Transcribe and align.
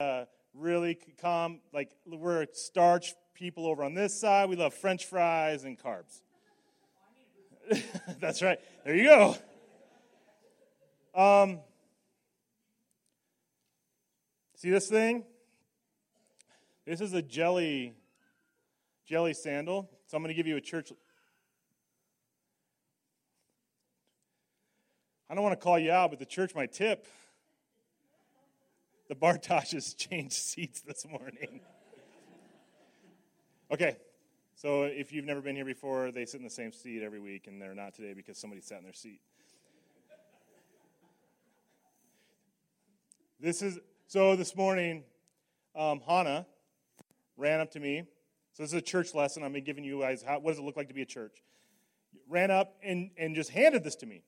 uh, 0.00 0.24
really 0.54 0.98
calm. 1.20 1.60
Like 1.72 1.90
we're 2.06 2.46
starch 2.52 3.14
people 3.34 3.66
over 3.66 3.84
on 3.84 3.94
this 3.94 4.18
side. 4.18 4.48
We 4.48 4.56
love 4.56 4.74
French 4.74 5.06
fries 5.06 5.64
and 5.64 5.78
carbs. 5.78 6.22
That's 8.20 8.42
right. 8.42 8.58
There 8.84 8.94
you 8.94 9.04
go. 9.04 9.36
Um, 11.14 11.60
see 14.56 14.70
this 14.70 14.88
thing? 14.88 15.24
This 16.86 17.00
is 17.00 17.12
a 17.12 17.22
jelly 17.22 17.94
jelly 19.06 19.34
sandal. 19.34 19.90
So 20.06 20.16
I'm 20.16 20.22
going 20.22 20.28
to 20.28 20.34
give 20.34 20.46
you 20.46 20.56
a 20.56 20.60
church. 20.60 20.92
I 25.28 25.34
don't 25.34 25.42
want 25.42 25.58
to 25.58 25.62
call 25.62 25.78
you 25.78 25.90
out, 25.90 26.10
but 26.10 26.18
the 26.18 26.26
church 26.26 26.54
might 26.54 26.72
tip. 26.72 27.06
The 29.14 29.20
Bartoshes 29.26 29.96
changed 29.96 30.32
seats 30.32 30.80
this 30.80 31.06
morning. 31.08 31.60
okay, 33.72 33.96
so 34.56 34.84
if 34.84 35.12
you've 35.12 35.24
never 35.24 35.40
been 35.40 35.54
here 35.54 35.64
before, 35.64 36.10
they 36.10 36.26
sit 36.26 36.38
in 36.38 36.44
the 36.44 36.50
same 36.50 36.72
seat 36.72 37.00
every 37.00 37.20
week, 37.20 37.46
and 37.46 37.62
they're 37.62 37.74
not 37.74 37.94
today 37.94 38.12
because 38.12 38.38
somebody 38.38 38.60
sat 38.60 38.78
in 38.78 38.84
their 38.84 38.92
seat. 38.92 39.20
This 43.38 43.62
is 43.62 43.78
so. 44.08 44.34
This 44.34 44.56
morning, 44.56 45.04
um, 45.76 46.00
Hannah 46.00 46.46
ran 47.36 47.60
up 47.60 47.70
to 47.72 47.80
me. 47.80 48.02
So 48.54 48.64
this 48.64 48.72
is 48.72 48.78
a 48.78 48.82
church 48.82 49.14
lesson. 49.14 49.44
I'm 49.44 49.52
giving 49.60 49.84
you 49.84 50.00
guys 50.00 50.24
how, 50.26 50.40
what 50.40 50.52
does 50.52 50.58
it 50.58 50.64
look 50.64 50.76
like 50.76 50.88
to 50.88 50.94
be 50.94 51.02
a 51.02 51.06
church. 51.06 51.42
Ran 52.28 52.50
up 52.50 52.74
and, 52.82 53.10
and 53.16 53.36
just 53.36 53.50
handed 53.50 53.84
this 53.84 53.94
to 53.96 54.06
me. 54.06 54.22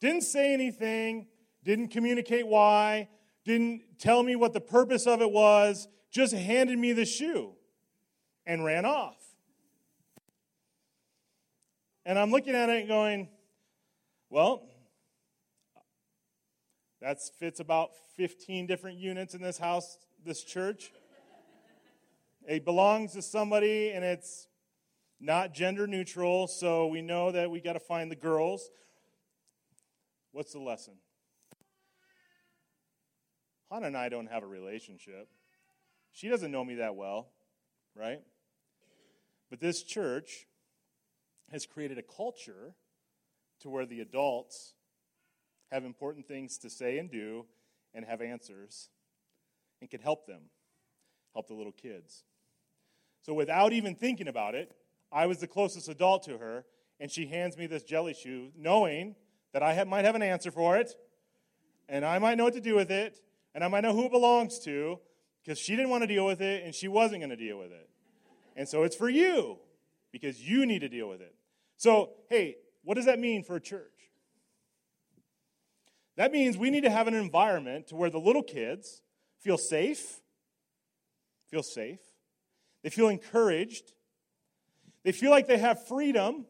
Didn't 0.00 0.22
say 0.22 0.52
anything. 0.52 1.28
Didn't 1.64 1.88
communicate 1.88 2.46
why. 2.46 3.08
Didn't 3.48 3.98
tell 3.98 4.22
me 4.22 4.36
what 4.36 4.52
the 4.52 4.60
purpose 4.60 5.06
of 5.06 5.22
it 5.22 5.32
was. 5.32 5.88
Just 6.10 6.34
handed 6.34 6.78
me 6.78 6.92
the 6.92 7.06
shoe 7.06 7.54
and 8.44 8.62
ran 8.62 8.84
off. 8.84 9.16
And 12.04 12.18
I'm 12.18 12.30
looking 12.30 12.54
at 12.54 12.68
it 12.68 12.80
and 12.80 12.88
going, 12.88 13.28
well, 14.28 14.68
that 17.00 17.16
fits 17.38 17.58
about 17.58 17.92
15 18.18 18.66
different 18.66 18.98
units 18.98 19.32
in 19.32 19.40
this 19.40 19.56
house, 19.56 19.96
this 20.22 20.44
church. 20.44 20.92
It 22.46 22.66
belongs 22.66 23.14
to 23.14 23.22
somebody 23.22 23.92
and 23.92 24.04
it's 24.04 24.46
not 25.20 25.54
gender 25.54 25.86
neutral, 25.86 26.48
so 26.48 26.86
we 26.88 27.00
know 27.00 27.32
that 27.32 27.50
we 27.50 27.62
got 27.62 27.72
to 27.72 27.80
find 27.80 28.10
the 28.10 28.16
girls. 28.16 28.68
What's 30.32 30.52
the 30.52 30.60
lesson? 30.60 30.96
Hannah 33.70 33.88
and 33.88 33.96
I 33.96 34.08
don't 34.08 34.28
have 34.28 34.42
a 34.42 34.46
relationship. 34.46 35.28
She 36.12 36.28
doesn't 36.28 36.50
know 36.50 36.64
me 36.64 36.76
that 36.76 36.96
well, 36.96 37.28
right? 37.94 38.20
But 39.50 39.60
this 39.60 39.82
church 39.82 40.46
has 41.50 41.66
created 41.66 41.98
a 41.98 42.02
culture 42.02 42.74
to 43.60 43.70
where 43.70 43.86
the 43.86 44.00
adults 44.00 44.74
have 45.70 45.84
important 45.84 46.26
things 46.26 46.58
to 46.58 46.70
say 46.70 46.98
and 46.98 47.10
do 47.10 47.44
and 47.94 48.04
have 48.04 48.20
answers 48.20 48.88
and 49.80 49.90
can 49.90 50.00
help 50.00 50.26
them, 50.26 50.42
help 51.34 51.48
the 51.48 51.54
little 51.54 51.72
kids. 51.72 52.24
So 53.22 53.34
without 53.34 53.72
even 53.72 53.94
thinking 53.94 54.28
about 54.28 54.54
it, 54.54 54.72
I 55.12 55.26
was 55.26 55.38
the 55.38 55.46
closest 55.46 55.88
adult 55.88 56.22
to 56.24 56.38
her, 56.38 56.64
and 57.00 57.10
she 57.10 57.26
hands 57.26 57.56
me 57.56 57.66
this 57.66 57.82
jelly 57.82 58.14
shoe, 58.14 58.50
knowing 58.56 59.14
that 59.52 59.62
I 59.62 59.82
might 59.84 60.04
have 60.04 60.14
an 60.14 60.22
answer 60.22 60.50
for 60.50 60.76
it, 60.76 60.94
and 61.88 62.04
I 62.04 62.18
might 62.18 62.36
know 62.36 62.44
what 62.44 62.54
to 62.54 62.60
do 62.60 62.74
with 62.74 62.90
it, 62.90 63.20
and 63.58 63.64
I 63.64 63.66
might 63.66 63.80
know 63.80 63.92
who 63.92 64.04
it 64.04 64.12
belongs 64.12 64.60
to, 64.60 65.00
because 65.42 65.58
she 65.58 65.74
didn't 65.74 65.90
want 65.90 66.04
to 66.04 66.06
deal 66.06 66.24
with 66.24 66.40
it, 66.40 66.62
and 66.62 66.72
she 66.72 66.86
wasn't 66.86 67.22
going 67.22 67.30
to 67.30 67.36
deal 67.36 67.58
with 67.58 67.72
it. 67.72 67.90
And 68.54 68.68
so 68.68 68.84
it's 68.84 68.94
for 68.94 69.08
you, 69.08 69.58
because 70.12 70.40
you 70.40 70.64
need 70.64 70.82
to 70.82 70.88
deal 70.88 71.08
with 71.08 71.20
it. 71.20 71.34
So, 71.76 72.10
hey, 72.30 72.54
what 72.84 72.94
does 72.94 73.06
that 73.06 73.18
mean 73.18 73.42
for 73.42 73.56
a 73.56 73.60
church? 73.60 74.12
That 76.14 76.30
means 76.30 76.56
we 76.56 76.70
need 76.70 76.84
to 76.84 76.90
have 76.90 77.08
an 77.08 77.14
environment 77.14 77.88
to 77.88 77.96
where 77.96 78.10
the 78.10 78.20
little 78.20 78.44
kids 78.44 79.02
feel 79.40 79.58
safe, 79.58 80.20
feel 81.50 81.64
safe, 81.64 81.98
they 82.84 82.90
feel 82.90 83.08
encouraged. 83.08 83.92
They 85.02 85.10
feel 85.10 85.32
like 85.32 85.48
they 85.48 85.58
have 85.58 85.84
freedom. 85.88 86.46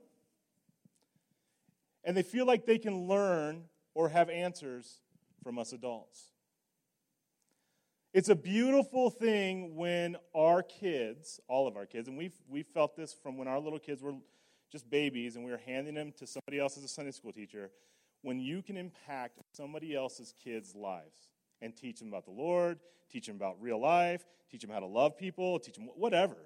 And 2.04 2.14
they 2.14 2.22
feel 2.22 2.44
like 2.44 2.66
they 2.66 2.76
can 2.76 3.08
learn 3.08 3.64
or 3.94 4.10
have 4.10 4.28
answers 4.28 5.00
from 5.42 5.58
us 5.58 5.72
adults. 5.72 6.32
It's 8.14 8.30
a 8.30 8.34
beautiful 8.34 9.10
thing 9.10 9.76
when 9.76 10.16
our 10.34 10.62
kids, 10.62 11.40
all 11.46 11.68
of 11.68 11.76
our 11.76 11.84
kids, 11.84 12.08
and 12.08 12.16
we've, 12.16 12.32
we 12.48 12.62
felt 12.62 12.96
this 12.96 13.12
from 13.12 13.36
when 13.36 13.46
our 13.46 13.60
little 13.60 13.78
kids 13.78 14.02
were 14.02 14.14
just 14.72 14.88
babies 14.88 15.36
and 15.36 15.44
we 15.44 15.50
were 15.50 15.60
handing 15.66 15.94
them 15.94 16.12
to 16.16 16.26
somebody 16.26 16.58
else 16.58 16.78
as 16.78 16.84
a 16.84 16.88
Sunday 16.88 17.10
school 17.10 17.32
teacher, 17.32 17.70
when 18.22 18.40
you 18.40 18.62
can 18.62 18.78
impact 18.78 19.38
somebody 19.52 19.94
else's 19.94 20.32
kids' 20.42 20.74
lives 20.74 21.28
and 21.60 21.76
teach 21.76 21.98
them 21.98 22.08
about 22.08 22.24
the 22.24 22.30
Lord, 22.30 22.78
teach 23.10 23.26
them 23.26 23.36
about 23.36 23.60
real 23.60 23.80
life, 23.80 24.24
teach 24.50 24.62
them 24.62 24.70
how 24.70 24.80
to 24.80 24.86
love 24.86 25.18
people, 25.18 25.58
teach 25.58 25.74
them 25.74 25.90
whatever. 25.94 26.36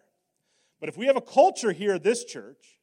But 0.81 0.89
if 0.89 0.97
we 0.97 1.07
have 1.07 1.17
a 1.17 1.23
culture 1.23 1.71
here 1.71 1.95
at 1.95 2.03
this 2.03 2.25
church 2.25 2.81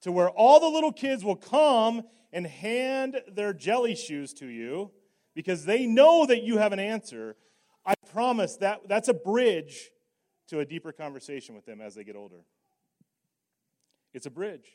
to 0.00 0.10
where 0.10 0.30
all 0.30 0.60
the 0.60 0.68
little 0.68 0.92
kids 0.92 1.22
will 1.22 1.36
come 1.36 2.04
and 2.32 2.46
hand 2.46 3.20
their 3.30 3.52
jelly 3.52 3.94
shoes 3.94 4.32
to 4.34 4.46
you 4.46 4.92
because 5.34 5.66
they 5.66 5.84
know 5.84 6.24
that 6.24 6.42
you 6.42 6.56
have 6.56 6.72
an 6.72 6.80
answer, 6.80 7.36
I 7.86 7.94
promise 8.12 8.56
that 8.56 8.88
that's 8.88 9.08
a 9.08 9.14
bridge 9.14 9.90
to 10.48 10.60
a 10.60 10.64
deeper 10.64 10.92
conversation 10.92 11.54
with 11.54 11.64
them 11.64 11.80
as 11.80 11.94
they 11.94 12.04
get 12.04 12.16
older. 12.16 12.44
It's 14.12 14.26
a 14.26 14.30
bridge. 14.30 14.66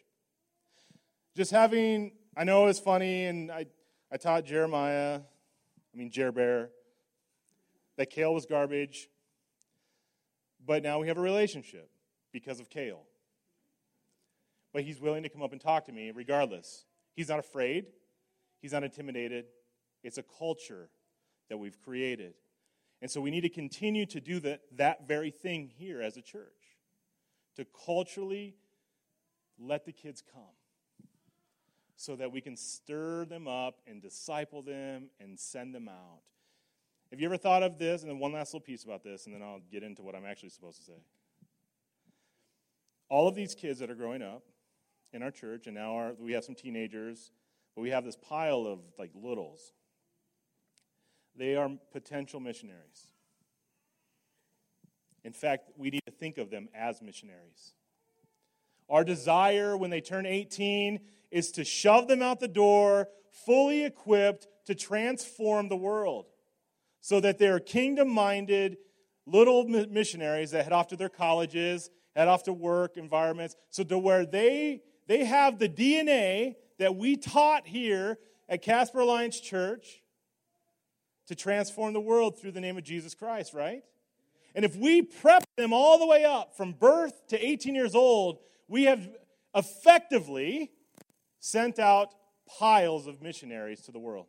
Just 1.36 1.52
having, 1.52 2.14
I 2.38 2.44
know 2.44 2.68
it's 2.68 2.80
funny, 2.80 3.26
and 3.26 3.52
I, 3.52 3.66
I 4.12 4.18
taught 4.18 4.46
Jeremiah 4.46 5.22
I 5.94 5.98
mean, 5.98 6.10
Jer 6.10 6.32
Bear, 6.32 6.70
that 7.98 8.10
Kale 8.10 8.34
was 8.34 8.46
garbage, 8.46 9.10
but 10.66 10.84
now 10.84 11.00
we 11.00 11.08
have 11.08 11.18
a 11.18 11.22
relationship 11.22 11.90
because 12.32 12.60
of 12.60 12.70
Kale. 12.70 13.04
But 14.74 14.84
he's 14.84 15.02
willing 15.02 15.24
to 15.24 15.30
come 15.30 15.42
up 15.42 15.52
and 15.52 15.60
talk 15.60 15.86
to 15.86 15.92
me 15.92 16.12
regardless. 16.12 16.86
He's 17.16 17.28
not 17.28 17.40
afraid, 17.40 17.88
he's 18.62 18.72
not 18.72 18.84
intimidated. 18.84 19.46
It's 20.04 20.18
a 20.18 20.24
culture 20.24 20.90
that 21.50 21.58
we've 21.58 21.80
created. 21.80 22.34
And 23.02 23.10
so 23.10 23.20
we 23.20 23.32
need 23.32 23.42
to 23.42 23.50
continue 23.50 24.06
to 24.08 24.20
do 24.20 24.40
that, 24.42 24.62
that 24.76 25.08
very 25.08 25.32
thing 25.32 25.72
here 25.76 26.02
as 26.02 26.18
a 26.18 26.22
church 26.22 26.78
to 27.56 27.66
culturally 27.86 28.56
let 29.60 29.86
the 29.86 29.92
kids 29.92 30.24
come 30.34 30.44
so 31.96 32.16
that 32.16 32.32
we 32.32 32.42
can 32.42 32.56
stir 32.56 33.26
them 33.26 33.48
up 33.48 33.80
and 33.88 34.02
disciple 34.02 34.62
them 34.62 35.10
and 35.20 35.40
send 35.40 35.74
them 35.74 35.88
out. 35.88 36.22
Have 37.12 37.20
you 37.20 37.28
ever 37.28 37.38
thought 37.38 37.62
of 37.62 37.78
this? 37.78 38.02
And 38.02 38.10
then 38.10 38.20
one 38.20 38.32
last 38.32 38.54
little 38.54 38.66
piece 38.66 38.84
about 38.84 39.04
this, 39.04 39.26
and 39.26 39.36
then 39.36 39.42
I'll 39.42 39.62
get 39.72 39.84
into 39.84 40.02
what 40.02 40.16
I'm 40.16 40.26
actually 40.26 40.50
supposed 40.50 40.80
to 40.80 40.84
say. 40.86 41.00
All 43.10 43.28
of 43.28 43.36
these 43.36 43.54
kids 43.54 43.80
that 43.80 43.92
are 43.92 43.96
growing 43.96 44.22
up 44.22 44.44
in 45.12 45.22
our 45.22 45.32
church, 45.32 45.68
and 45.68 45.76
now 45.76 45.94
our, 45.96 46.14
we 46.18 46.32
have 46.32 46.46
some 46.46 46.56
teenagers, 46.56 47.32
but 47.76 47.82
we 47.82 47.90
have 47.90 48.06
this 48.06 48.16
pile 48.16 48.66
of 48.66 48.80
like 48.98 49.12
littles. 49.14 49.74
They 51.36 51.56
are 51.56 51.70
potential 51.92 52.40
missionaries. 52.40 53.08
In 55.24 55.34
fact, 55.34 55.70
we 55.78 55.90
need 55.90 56.04
to 56.06 56.12
think 56.12 56.38
of 56.38 56.50
them 56.50 56.68
as 56.74 57.02
missionaries. 57.02 57.74
Our 58.90 59.04
desire 59.04 59.78
when 59.78 59.90
they 59.90 60.02
turn 60.02 60.26
18 60.26 61.00
is 61.30 61.52
to 61.54 61.64
shove 61.64 62.08
them 62.08 62.22
out 62.22 62.40
the 62.40 62.48
door 62.48 63.08
fully 63.46 63.86
equipped 63.86 64.48
to 64.66 64.76
transform 64.76 65.70
the 65.70 65.78
world 65.78 66.26
so 67.00 67.20
that 67.20 67.40
they're 67.40 67.60
kingdom 67.60 68.10
minded 68.10 68.78
little 69.26 69.66
missionaries 69.66 70.52
that 70.52 70.64
head 70.64 70.74
off 70.74 70.88
to 70.88 70.96
their 70.96 71.10
colleges, 71.10 71.90
head 72.16 72.28
off 72.28 72.44
to 72.44 72.54
work 72.54 72.98
environments, 72.98 73.56
so 73.70 73.84
to 73.84 73.98
where 73.98 74.26
they, 74.26 74.82
they 75.08 75.24
have 75.24 75.58
the 75.58 75.70
DNA 75.70 76.56
that 76.80 76.96
we 76.96 77.16
taught 77.16 77.68
here 77.68 78.18
at 78.50 78.62
Casper 78.62 79.00
Alliance 79.00 79.40
Church 79.40 80.02
to 81.28 81.36
transform 81.36 81.94
the 81.94 82.02
world 82.02 82.40
through 82.40 82.52
the 82.52 82.62
name 82.62 82.78
of 82.78 82.84
Jesus 82.84 83.14
Christ, 83.14 83.54
right? 83.54 83.84
And 84.54 84.66
if 84.66 84.76
we 84.76 85.02
prep 85.02 85.44
them 85.58 85.74
all 85.74 85.98
the 85.98 86.06
way 86.06 86.26
up 86.26 86.56
from 86.56 86.74
birth 86.74 87.28
to 87.28 87.46
18 87.46 87.74
years 87.74 87.96
old, 87.96 88.40
we 88.68 88.84
have 88.84 89.08
effectively 89.56 90.72
sent 91.40 91.80
out 91.80 92.14
piles 92.60 93.08
of 93.08 93.22
missionaries 93.22 93.82
to 93.82 93.92
the 93.92 94.00
world. 94.00 94.28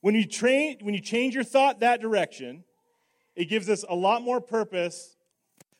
When 0.00 0.14
you, 0.14 0.26
train, 0.26 0.78
when 0.82 0.94
you 0.94 1.00
change 1.00 1.34
your 1.34 1.44
thought 1.44 1.80
that 1.80 2.00
direction, 2.00 2.64
it 3.36 3.46
gives 3.46 3.68
us 3.68 3.84
a 3.88 3.94
lot 3.94 4.22
more 4.22 4.40
purpose, 4.40 5.16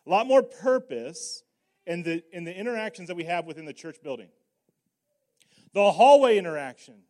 a 0.07 0.11
lot 0.11 0.27
more 0.27 0.43
purpose 0.43 1.43
in 1.87 2.03
the, 2.03 2.23
in 2.33 2.45
the 2.45 2.57
interactions 2.57 3.09
that 3.09 3.17
we 3.17 3.25
have 3.25 3.47
within 3.47 3.65
the 3.65 3.73
church 3.73 3.97
building. 4.03 4.29
The 5.73 5.91
hallway 5.91 6.39
interaction, 6.39 7.03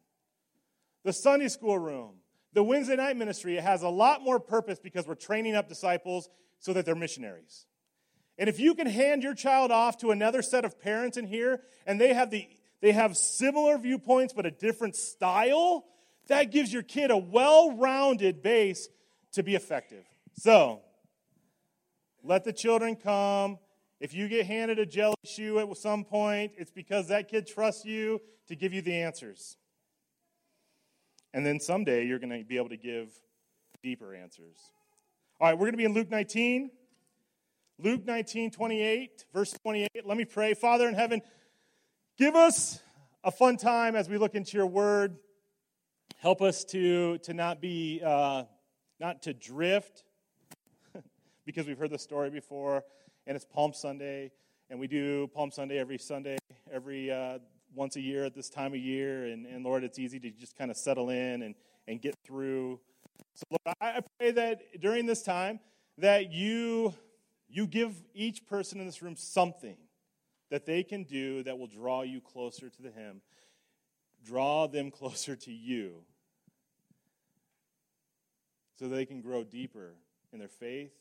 the 1.04 1.12
Sunday 1.12 1.48
school 1.48 1.78
room, 1.78 2.21
The 2.52 2.62
Wednesday 2.62 2.96
night 2.96 3.16
ministry 3.16 3.56
has 3.56 3.82
a 3.82 3.88
lot 3.88 4.22
more 4.22 4.38
purpose 4.38 4.78
because 4.78 5.06
we're 5.06 5.14
training 5.14 5.54
up 5.54 5.68
disciples 5.68 6.28
so 6.58 6.72
that 6.72 6.84
they're 6.84 6.94
missionaries. 6.94 7.66
And 8.38 8.48
if 8.48 8.60
you 8.60 8.74
can 8.74 8.86
hand 8.86 9.22
your 9.22 9.34
child 9.34 9.70
off 9.70 9.98
to 9.98 10.10
another 10.10 10.42
set 10.42 10.64
of 10.64 10.80
parents 10.80 11.16
in 11.16 11.26
here 11.26 11.60
and 11.86 12.00
they 12.00 12.12
have 12.12 12.30
the 12.30 12.48
they 12.80 12.92
have 12.92 13.16
similar 13.16 13.78
viewpoints 13.78 14.32
but 14.34 14.44
a 14.44 14.50
different 14.50 14.96
style, 14.96 15.84
that 16.26 16.50
gives 16.50 16.72
your 16.72 16.82
kid 16.82 17.10
a 17.10 17.16
well-rounded 17.16 18.42
base 18.42 18.88
to 19.32 19.42
be 19.42 19.54
effective. 19.54 20.04
So, 20.34 20.80
let 22.24 22.44
the 22.44 22.52
children 22.52 22.96
come. 22.96 23.58
If 24.00 24.14
you 24.14 24.26
get 24.28 24.46
handed 24.46 24.80
a 24.80 24.86
jelly 24.86 25.14
shoe 25.24 25.60
at 25.60 25.76
some 25.76 26.04
point, 26.04 26.52
it's 26.56 26.72
because 26.72 27.08
that 27.08 27.28
kid 27.28 27.46
trusts 27.46 27.84
you 27.84 28.20
to 28.48 28.56
give 28.56 28.72
you 28.72 28.82
the 28.82 28.94
answers. 28.94 29.56
And 31.34 31.44
then 31.46 31.60
someday 31.60 32.06
you're 32.06 32.18
going 32.18 32.38
to 32.38 32.44
be 32.44 32.56
able 32.56 32.68
to 32.68 32.76
give 32.76 33.10
deeper 33.82 34.14
answers. 34.14 34.58
All 35.40 35.48
right, 35.48 35.54
we're 35.54 35.66
going 35.66 35.72
to 35.72 35.78
be 35.78 35.84
in 35.84 35.94
Luke 35.94 36.10
19. 36.10 36.70
Luke 37.78 38.04
19, 38.04 38.50
28, 38.50 39.24
verse 39.32 39.52
28. 39.52 39.88
Let 40.04 40.16
me 40.16 40.24
pray. 40.24 40.54
Father 40.54 40.88
in 40.88 40.94
heaven, 40.94 41.20
give 42.16 42.36
us 42.36 42.80
a 43.24 43.30
fun 43.30 43.56
time 43.56 43.96
as 43.96 44.08
we 44.08 44.18
look 44.18 44.34
into 44.34 44.56
your 44.56 44.66
word. 44.66 45.16
Help 46.18 46.42
us 46.42 46.64
to, 46.66 47.18
to 47.18 47.34
not 47.34 47.60
be, 47.60 48.00
uh, 48.04 48.44
not 49.00 49.22
to 49.22 49.34
drift, 49.34 50.04
because 51.44 51.66
we've 51.66 51.78
heard 51.78 51.90
the 51.90 51.98
story 51.98 52.30
before, 52.30 52.84
and 53.26 53.34
it's 53.34 53.44
Palm 53.44 53.72
Sunday, 53.72 54.30
and 54.70 54.78
we 54.78 54.86
do 54.86 55.26
Palm 55.34 55.50
Sunday 55.50 55.78
every 55.78 55.98
Sunday, 55.98 56.38
every 56.72 57.10
uh, 57.10 57.38
once 57.74 57.96
a 57.96 58.00
year 58.00 58.24
at 58.24 58.34
this 58.34 58.48
time 58.48 58.72
of 58.72 58.80
year, 58.80 59.26
and, 59.26 59.46
and 59.46 59.64
Lord, 59.64 59.84
it's 59.84 59.98
easy 59.98 60.20
to 60.20 60.30
just 60.30 60.56
kind 60.56 60.70
of 60.70 60.76
settle 60.76 61.10
in 61.10 61.42
and, 61.42 61.54
and 61.88 62.00
get 62.00 62.16
through. 62.24 62.80
So, 63.34 63.44
Lord, 63.50 63.76
I, 63.80 64.00
pray 64.18 64.30
that 64.32 64.80
during 64.80 65.06
this 65.06 65.22
time 65.22 65.60
that 65.98 66.32
you 66.32 66.94
you 67.48 67.66
give 67.66 67.94
each 68.14 68.46
person 68.46 68.80
in 68.80 68.86
this 68.86 69.02
room 69.02 69.14
something 69.14 69.76
that 70.50 70.64
they 70.64 70.82
can 70.82 71.04
do 71.04 71.42
that 71.42 71.58
will 71.58 71.66
draw 71.66 72.00
you 72.02 72.20
closer 72.20 72.70
to 72.70 72.82
the 72.82 72.90
Him, 72.90 73.20
draw 74.24 74.66
them 74.66 74.90
closer 74.90 75.36
to 75.36 75.52
you, 75.52 75.96
so 78.78 78.88
they 78.88 79.04
can 79.04 79.20
grow 79.20 79.44
deeper 79.44 79.94
in 80.32 80.38
their 80.38 80.48
faith 80.48 80.92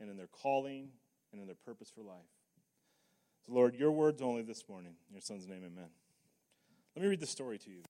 and 0.00 0.10
in 0.10 0.16
their 0.16 0.28
calling 0.28 0.90
and 1.32 1.40
in 1.40 1.46
their 1.46 1.56
purpose 1.56 1.90
for 1.94 2.02
life. 2.02 2.37
So, 3.48 3.54
Lord, 3.54 3.74
your 3.76 3.90
words 3.90 4.20
only 4.20 4.42
this 4.42 4.64
morning. 4.68 4.92
In 5.08 5.14
your 5.14 5.22
son's 5.22 5.46
name, 5.46 5.62
amen. 5.64 5.88
Let 6.94 7.02
me 7.02 7.08
read 7.08 7.20
the 7.20 7.26
story 7.26 7.58
to 7.58 7.70
you. 7.70 7.82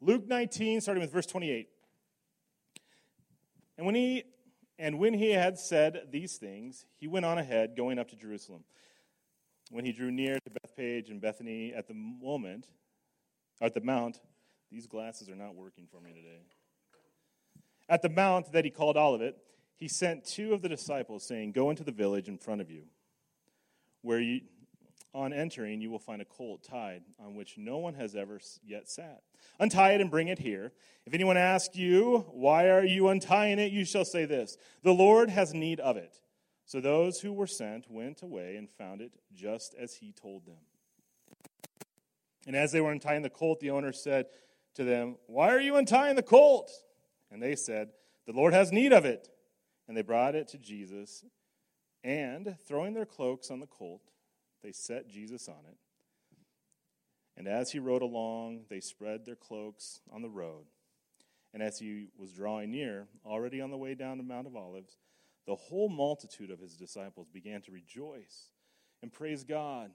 Luke 0.00 0.26
19, 0.26 0.82
starting 0.82 1.00
with 1.00 1.12
verse 1.12 1.26
28. 1.26 1.68
And 3.78 3.86
when 3.86 3.94
he 3.94 4.24
and 4.78 4.98
when 4.98 5.14
he 5.14 5.30
had 5.30 5.58
said 5.58 6.08
these 6.10 6.36
things, 6.36 6.84
he 6.98 7.06
went 7.06 7.24
on 7.24 7.38
ahead, 7.38 7.74
going 7.76 7.98
up 7.98 8.10
to 8.10 8.16
Jerusalem. 8.16 8.64
When 9.70 9.86
he 9.86 9.92
drew 9.92 10.10
near 10.10 10.34
to 10.34 10.50
Bethphage 10.62 11.08
and 11.08 11.20
Bethany 11.20 11.72
at 11.72 11.88
the 11.88 11.94
moment, 11.94 12.68
at 13.62 13.72
the 13.72 13.80
mount, 13.80 14.20
these 14.70 14.86
glasses 14.86 15.30
are 15.30 15.36
not 15.36 15.54
working 15.54 15.86
for 15.90 16.00
me 16.00 16.12
today. 16.12 16.42
At 17.88 18.02
the 18.02 18.10
mount 18.10 18.52
that 18.52 18.66
he 18.66 18.70
called 18.70 18.98
Olivet, 18.98 19.38
he 19.76 19.88
sent 19.88 20.26
two 20.26 20.52
of 20.52 20.60
the 20.60 20.68
disciples, 20.68 21.26
saying, 21.26 21.52
Go 21.52 21.70
into 21.70 21.82
the 21.84 21.92
village 21.92 22.28
in 22.28 22.36
front 22.36 22.60
of 22.60 22.70
you, 22.70 22.82
where 24.06 24.20
you, 24.20 24.40
on 25.12 25.32
entering, 25.32 25.80
you 25.80 25.90
will 25.90 25.98
find 25.98 26.22
a 26.22 26.24
colt 26.24 26.62
tied 26.62 27.02
on 27.18 27.34
which 27.34 27.58
no 27.58 27.78
one 27.78 27.94
has 27.94 28.14
ever 28.14 28.38
yet 28.64 28.88
sat. 28.88 29.22
Untie 29.58 29.92
it 29.92 30.00
and 30.00 30.10
bring 30.10 30.28
it 30.28 30.38
here. 30.38 30.72
If 31.06 31.12
anyone 31.12 31.36
asks 31.36 31.74
you, 31.74 32.24
Why 32.30 32.70
are 32.70 32.84
you 32.84 33.08
untying 33.08 33.58
it? 33.58 33.72
you 33.72 33.84
shall 33.84 34.04
say 34.04 34.24
this 34.24 34.56
The 34.84 34.92
Lord 34.92 35.28
has 35.30 35.52
need 35.52 35.80
of 35.80 35.96
it. 35.96 36.20
So 36.66 36.80
those 36.80 37.20
who 37.20 37.32
were 37.32 37.46
sent 37.46 37.90
went 37.90 38.22
away 38.22 38.56
and 38.56 38.70
found 38.70 39.00
it 39.00 39.12
just 39.34 39.74
as 39.74 39.94
he 39.94 40.12
told 40.12 40.46
them. 40.46 40.56
And 42.46 42.54
as 42.54 42.70
they 42.70 42.80
were 42.80 42.92
untying 42.92 43.22
the 43.22 43.30
colt, 43.30 43.58
the 43.60 43.70
owner 43.70 43.92
said 43.92 44.26
to 44.74 44.84
them, 44.84 45.16
Why 45.26 45.48
are 45.48 45.60
you 45.60 45.76
untying 45.76 46.14
the 46.14 46.22
colt? 46.22 46.70
And 47.32 47.42
they 47.42 47.56
said, 47.56 47.90
The 48.26 48.32
Lord 48.32 48.52
has 48.54 48.70
need 48.70 48.92
of 48.92 49.04
it. 49.04 49.28
And 49.88 49.96
they 49.96 50.02
brought 50.02 50.34
it 50.34 50.48
to 50.48 50.58
Jesus, 50.58 51.24
and 52.06 52.54
throwing 52.68 52.94
their 52.94 53.04
cloaks 53.04 53.50
on 53.50 53.58
the 53.58 53.66
colt, 53.66 54.00
they 54.62 54.70
set 54.70 55.10
Jesus 55.10 55.48
on 55.48 55.66
it. 55.68 55.76
And 57.36 57.48
as 57.48 57.72
he 57.72 57.80
rode 57.80 58.00
along, 58.00 58.66
they 58.70 58.78
spread 58.78 59.26
their 59.26 59.34
cloaks 59.34 60.00
on 60.12 60.22
the 60.22 60.30
road. 60.30 60.66
And 61.52 61.62
as 61.62 61.80
he 61.80 62.06
was 62.16 62.30
drawing 62.30 62.70
near, 62.70 63.08
already 63.24 63.60
on 63.60 63.70
the 63.70 63.76
way 63.76 63.94
down 63.94 64.18
the 64.18 64.24
Mount 64.24 64.46
of 64.46 64.54
Olives, 64.54 64.98
the 65.46 65.56
whole 65.56 65.88
multitude 65.88 66.50
of 66.50 66.60
his 66.60 66.76
disciples 66.76 67.28
began 67.28 67.60
to 67.62 67.72
rejoice 67.72 68.50
and 69.02 69.12
praise 69.12 69.42
God 69.42 69.90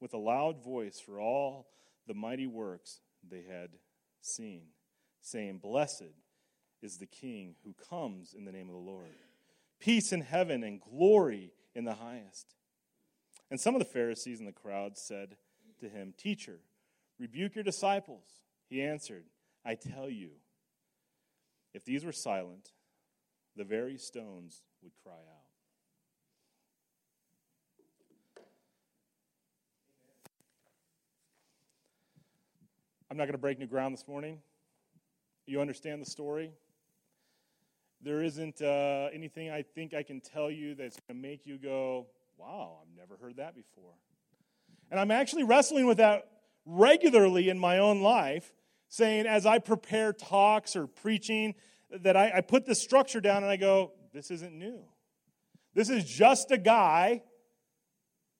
with 0.00 0.14
a 0.14 0.18
loud 0.18 0.64
voice 0.64 0.98
for 0.98 1.20
all 1.20 1.68
the 2.06 2.14
mighty 2.14 2.46
works 2.46 3.00
they 3.28 3.42
had 3.42 3.70
seen, 4.22 4.62
saying, 5.20 5.58
Blessed 5.58 6.14
is 6.82 6.96
the 6.96 7.06
King 7.06 7.56
who 7.64 7.74
comes 7.90 8.32
in 8.32 8.46
the 8.46 8.52
name 8.52 8.68
of 8.68 8.74
the 8.74 8.80
Lord. 8.80 9.10
Peace 9.80 10.12
in 10.12 10.20
heaven 10.20 10.62
and 10.62 10.80
glory 10.80 11.52
in 11.74 11.84
the 11.84 11.94
highest. 11.94 12.54
And 13.50 13.58
some 13.58 13.74
of 13.74 13.78
the 13.78 13.86
Pharisees 13.86 14.38
in 14.38 14.46
the 14.46 14.52
crowd 14.52 14.96
said 14.96 15.36
to 15.80 15.88
him, 15.88 16.14
Teacher, 16.16 16.60
rebuke 17.18 17.54
your 17.54 17.64
disciples. 17.64 18.42
He 18.68 18.82
answered, 18.82 19.24
I 19.64 19.74
tell 19.74 20.08
you, 20.08 20.30
if 21.72 21.84
these 21.84 22.04
were 22.04 22.12
silent, 22.12 22.72
the 23.56 23.64
very 23.64 23.96
stones 23.96 24.62
would 24.82 24.92
cry 25.02 25.12
out. 25.12 25.40
I'm 33.10 33.16
not 33.16 33.24
going 33.24 33.32
to 33.32 33.38
break 33.38 33.58
new 33.58 33.66
ground 33.66 33.92
this 33.92 34.06
morning. 34.06 34.38
You 35.46 35.60
understand 35.60 36.00
the 36.00 36.08
story? 36.08 36.52
There 38.02 38.22
isn't 38.22 38.62
uh, 38.62 39.08
anything 39.12 39.50
I 39.50 39.62
think 39.62 39.92
I 39.92 40.02
can 40.02 40.20
tell 40.20 40.50
you 40.50 40.74
that's 40.74 40.98
going 41.06 41.20
to 41.20 41.28
make 41.28 41.46
you 41.46 41.58
go, 41.58 42.06
wow, 42.38 42.78
I've 42.80 42.96
never 42.96 43.16
heard 43.22 43.36
that 43.36 43.54
before. 43.54 43.92
And 44.90 44.98
I'm 44.98 45.10
actually 45.10 45.44
wrestling 45.44 45.86
with 45.86 45.98
that 45.98 46.26
regularly 46.64 47.48
in 47.48 47.58
my 47.58 47.78
own 47.78 48.00
life, 48.00 48.52
saying 48.88 49.26
as 49.26 49.44
I 49.44 49.58
prepare 49.58 50.12
talks 50.12 50.76
or 50.76 50.86
preaching, 50.86 51.54
that 51.90 52.16
I, 52.16 52.32
I 52.36 52.40
put 52.40 52.66
this 52.66 52.80
structure 52.80 53.20
down 53.20 53.42
and 53.42 53.52
I 53.52 53.56
go, 53.56 53.92
this 54.12 54.30
isn't 54.30 54.56
new. 54.56 54.80
This 55.74 55.90
is 55.90 56.04
just 56.04 56.50
a 56.50 56.58
guy 56.58 57.22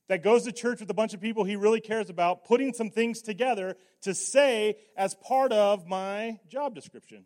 that 0.08 0.24
goes 0.24 0.44
to 0.44 0.52
church 0.52 0.80
with 0.80 0.90
a 0.90 0.94
bunch 0.94 1.14
of 1.14 1.20
people 1.20 1.44
he 1.44 1.54
really 1.54 1.80
cares 1.80 2.10
about, 2.10 2.44
putting 2.44 2.72
some 2.72 2.90
things 2.90 3.22
together 3.22 3.76
to 4.02 4.14
say 4.14 4.76
as 4.96 5.14
part 5.14 5.52
of 5.52 5.86
my 5.86 6.38
job 6.48 6.74
description. 6.74 7.24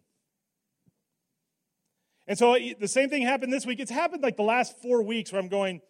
And 2.26 2.38
so 2.38 2.56
the 2.78 2.88
same 2.88 3.10
thing 3.10 3.22
happened 3.22 3.52
this 3.52 3.66
week. 3.66 3.80
It's 3.80 3.90
happened 3.90 4.22
like 4.22 4.36
the 4.36 4.42
last 4.42 4.80
four 4.80 5.02
weeks 5.02 5.32
where 5.32 5.40
I'm 5.40 5.48
going, 5.48 5.82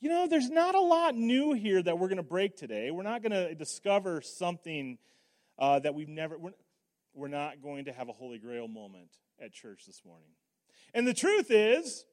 you 0.00 0.08
know, 0.08 0.28
there's 0.28 0.50
not 0.50 0.74
a 0.74 0.80
lot 0.80 1.14
new 1.14 1.52
here 1.52 1.82
that 1.82 1.98
we're 1.98 2.08
going 2.08 2.18
to 2.18 2.22
break 2.22 2.56
today. 2.56 2.90
We're 2.90 3.02
not 3.02 3.22
going 3.22 3.32
to 3.32 3.54
discover 3.54 4.20
something 4.20 4.98
uh, 5.58 5.80
that 5.80 5.94
we've 5.94 6.08
never, 6.08 6.38
we're, 6.38 6.50
we're 7.14 7.28
not 7.28 7.62
going 7.62 7.86
to 7.86 7.92
have 7.92 8.08
a 8.08 8.12
Holy 8.12 8.38
Grail 8.38 8.68
moment 8.68 9.10
at 9.42 9.52
church 9.52 9.84
this 9.86 10.02
morning. 10.04 10.28
And 10.92 11.06
the 11.06 11.14
truth 11.14 11.50
is, 11.50 12.04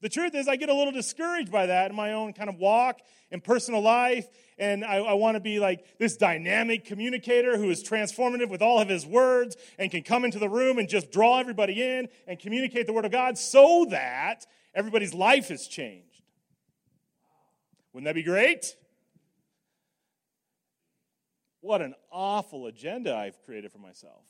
the 0.00 0.08
truth 0.08 0.34
is, 0.34 0.46
I 0.46 0.56
get 0.56 0.68
a 0.68 0.74
little 0.74 0.92
discouraged 0.92 1.50
by 1.50 1.66
that 1.66 1.90
in 1.90 1.96
my 1.96 2.12
own 2.12 2.32
kind 2.32 2.48
of 2.48 2.56
walk 2.56 3.00
and 3.32 3.42
personal 3.42 3.80
life. 3.80 4.26
And 4.56 4.84
I, 4.84 4.96
I 4.96 5.12
want 5.14 5.36
to 5.36 5.40
be 5.40 5.58
like 5.58 5.98
this 5.98 6.16
dynamic 6.16 6.84
communicator 6.84 7.56
who 7.56 7.70
is 7.70 7.82
transformative 7.82 8.48
with 8.48 8.62
all 8.62 8.80
of 8.80 8.88
his 8.88 9.04
words 9.04 9.56
and 9.78 9.90
can 9.90 10.02
come 10.02 10.24
into 10.24 10.38
the 10.38 10.48
room 10.48 10.78
and 10.78 10.88
just 10.88 11.10
draw 11.10 11.40
everybody 11.40 11.82
in 11.82 12.08
and 12.26 12.38
communicate 12.38 12.86
the 12.86 12.92
Word 12.92 13.04
of 13.04 13.12
God 13.12 13.38
so 13.38 13.86
that 13.90 14.46
everybody's 14.74 15.14
life 15.14 15.50
is 15.50 15.66
changed. 15.66 16.22
Wouldn't 17.92 18.06
that 18.06 18.14
be 18.14 18.22
great? 18.22 18.76
What 21.60 21.82
an 21.82 21.94
awful 22.12 22.66
agenda 22.66 23.16
I've 23.16 23.42
created 23.42 23.72
for 23.72 23.78
myself. 23.78 24.22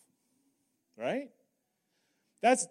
Right? 0.96 1.30
That's 2.40 2.66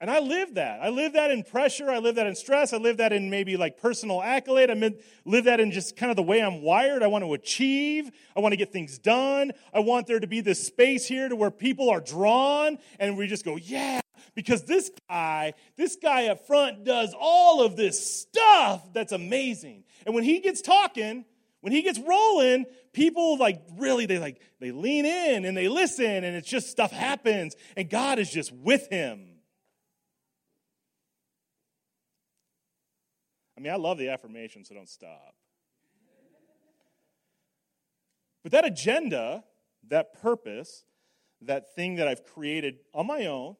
and 0.00 0.10
I 0.10 0.18
live 0.18 0.54
that. 0.54 0.80
I 0.82 0.90
live 0.90 1.14
that 1.14 1.30
in 1.30 1.42
pressure. 1.42 1.90
I 1.90 1.98
live 1.98 2.16
that 2.16 2.26
in 2.26 2.34
stress. 2.34 2.72
I 2.72 2.76
live 2.76 2.98
that 2.98 3.12
in 3.12 3.30
maybe 3.30 3.56
like 3.56 3.78
personal 3.78 4.22
accolade. 4.22 4.70
I 4.70 4.92
live 5.24 5.44
that 5.44 5.58
in 5.58 5.70
just 5.70 5.96
kind 5.96 6.10
of 6.10 6.16
the 6.16 6.22
way 6.22 6.42
I'm 6.42 6.60
wired. 6.60 7.02
I 7.02 7.06
want 7.06 7.24
to 7.24 7.32
achieve. 7.32 8.10
I 8.36 8.40
want 8.40 8.52
to 8.52 8.56
get 8.56 8.72
things 8.72 8.98
done. 8.98 9.52
I 9.72 9.80
want 9.80 10.06
there 10.06 10.20
to 10.20 10.26
be 10.26 10.42
this 10.42 10.66
space 10.66 11.06
here 11.06 11.28
to 11.28 11.36
where 11.36 11.50
people 11.50 11.88
are 11.88 12.00
drawn 12.00 12.78
and 12.98 13.16
we 13.16 13.26
just 13.26 13.44
go, 13.44 13.56
yeah, 13.56 14.00
because 14.34 14.64
this 14.64 14.90
guy, 15.08 15.54
this 15.76 15.96
guy 15.96 16.26
up 16.26 16.46
front 16.46 16.84
does 16.84 17.14
all 17.18 17.64
of 17.64 17.76
this 17.76 18.20
stuff 18.20 18.92
that's 18.92 19.12
amazing. 19.12 19.84
And 20.04 20.14
when 20.14 20.24
he 20.24 20.40
gets 20.40 20.60
talking, 20.60 21.24
When 21.66 21.72
he 21.72 21.82
gets 21.82 21.98
rolling, 21.98 22.66
people 22.92 23.38
like 23.38 23.60
really 23.76 24.06
they 24.06 24.20
like 24.20 24.40
they 24.60 24.70
lean 24.70 25.04
in 25.04 25.44
and 25.44 25.56
they 25.56 25.66
listen 25.66 26.22
and 26.22 26.36
it's 26.36 26.48
just 26.48 26.70
stuff 26.70 26.92
happens 26.92 27.56
and 27.76 27.90
God 27.90 28.20
is 28.20 28.30
just 28.30 28.52
with 28.52 28.88
him. 28.88 29.35
I 33.56 33.60
mean, 33.60 33.72
I 33.72 33.76
love 33.76 33.98
the 33.98 34.10
affirmation, 34.10 34.64
so 34.64 34.74
don't 34.74 34.88
stop. 34.88 35.34
But 38.42 38.52
that 38.52 38.64
agenda, 38.64 39.44
that 39.88 40.20
purpose, 40.20 40.84
that 41.40 41.74
thing 41.74 41.96
that 41.96 42.06
I've 42.06 42.24
created 42.24 42.76
on 42.94 43.06
my 43.06 43.26
own, 43.26 43.56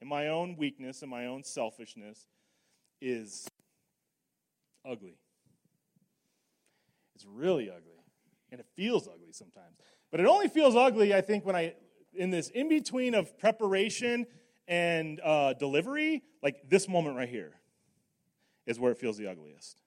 in 0.00 0.08
my 0.08 0.28
own 0.28 0.56
weakness 0.56 1.02
and 1.02 1.10
my 1.10 1.26
own 1.26 1.42
selfishness, 1.42 2.26
is 3.00 3.46
ugly. 4.88 5.18
It's 7.14 7.26
really 7.26 7.68
ugly. 7.68 8.00
And 8.50 8.60
it 8.60 8.66
feels 8.76 9.08
ugly 9.08 9.32
sometimes. 9.32 9.76
But 10.10 10.20
it 10.20 10.26
only 10.26 10.48
feels 10.48 10.76
ugly, 10.76 11.12
I 11.12 11.20
think, 11.20 11.44
when 11.44 11.56
I, 11.56 11.74
in 12.14 12.30
this 12.30 12.48
in 12.50 12.68
between 12.68 13.14
of 13.14 13.36
preparation 13.38 14.26
and 14.68 15.20
uh, 15.22 15.54
delivery, 15.54 16.22
like 16.42 16.68
this 16.68 16.88
moment 16.88 17.16
right 17.16 17.28
here 17.28 17.52
is 18.66 18.78
where 18.78 18.92
it 18.92 18.98
feels 18.98 19.16
the 19.16 19.28
ugliest. 19.28 19.82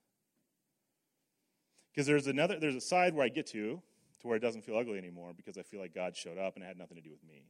Because 1.91 2.07
there's 2.07 2.27
another, 2.27 2.59
there's 2.59 2.75
a 2.75 2.81
side 2.81 3.13
where 3.13 3.25
I 3.25 3.29
get 3.29 3.47
to, 3.47 3.81
to 4.21 4.27
where 4.27 4.37
it 4.37 4.41
doesn't 4.41 4.63
feel 4.63 4.77
ugly 4.77 4.97
anymore 4.97 5.33
because 5.35 5.57
I 5.57 5.63
feel 5.63 5.79
like 5.79 5.93
God 5.93 6.15
showed 6.15 6.37
up 6.37 6.55
and 6.55 6.63
it 6.63 6.67
had 6.67 6.77
nothing 6.77 6.97
to 6.97 7.03
do 7.03 7.09
with 7.11 7.23
me. 7.23 7.43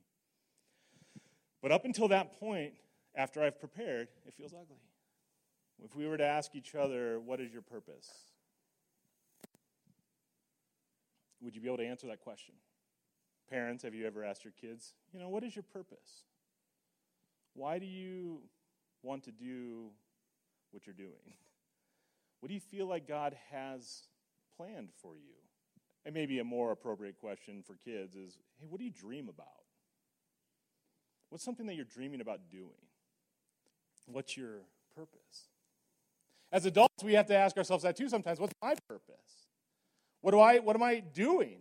But 1.61 1.71
up 1.71 1.85
until 1.85 2.07
that 2.07 2.39
point, 2.39 2.73
after 3.15 3.43
I've 3.43 3.59
prepared, 3.59 4.07
it 4.25 4.33
feels 4.33 4.53
ugly. 4.53 4.77
If 5.83 5.95
we 5.95 6.07
were 6.07 6.17
to 6.17 6.25
ask 6.25 6.55
each 6.55 6.75
other, 6.75 7.19
what 7.19 7.39
is 7.39 7.51
your 7.51 7.61
purpose? 7.61 8.09
Would 11.41 11.55
you 11.55 11.61
be 11.61 11.67
able 11.67 11.77
to 11.77 11.85
answer 11.85 12.07
that 12.07 12.21
question? 12.21 12.55
Parents, 13.49 13.83
have 13.83 13.95
you 13.95 14.05
ever 14.05 14.23
asked 14.23 14.43
your 14.43 14.53
kids, 14.59 14.93
you 15.13 15.19
know, 15.19 15.29
what 15.29 15.43
is 15.43 15.55
your 15.55 15.63
purpose? 15.63 16.25
Why 17.53 17.79
do 17.79 17.85
you 17.85 18.41
want 19.01 19.23
to 19.23 19.31
do 19.31 19.87
what 20.71 20.85
you're 20.85 20.93
doing? 20.93 21.11
What 22.41 22.47
do 22.47 22.53
you 22.53 22.61
feel 22.61 22.87
like 22.87 23.05
God 23.05 23.35
has 23.51 24.03
planned 24.55 24.91
for 25.01 25.13
you? 25.13 25.35
And 26.05 26.13
maybe 26.13 26.39
a 26.39 26.45
more 26.45 26.71
appropriate 26.71 27.17
question 27.19 27.61
for 27.67 27.75
kids 27.83 28.15
is 28.15 28.37
hey, 28.61 28.65
what 28.69 28.77
do 28.79 28.85
you 28.85 28.91
dream 28.91 29.27
about? 29.27 29.47
What's 31.29 31.43
something 31.43 31.65
that 31.65 31.75
you're 31.75 31.83
dreaming 31.83 32.21
about 32.21 32.49
doing? 32.49 32.87
What's 34.05 34.37
your 34.37 34.61
purpose? 34.95 35.49
As 36.51 36.65
adults, 36.65 37.03
we 37.03 37.13
have 37.13 37.27
to 37.27 37.35
ask 37.35 37.57
ourselves 37.57 37.83
that 37.83 37.95
too 37.95 38.09
sometimes. 38.09 38.39
What's 38.39 38.53
my 38.61 38.73
purpose? 38.87 39.47
What, 40.21 40.31
do 40.31 40.39
I, 40.39 40.59
what 40.59 40.75
am 40.75 40.83
I 40.83 40.99
doing? 40.99 41.59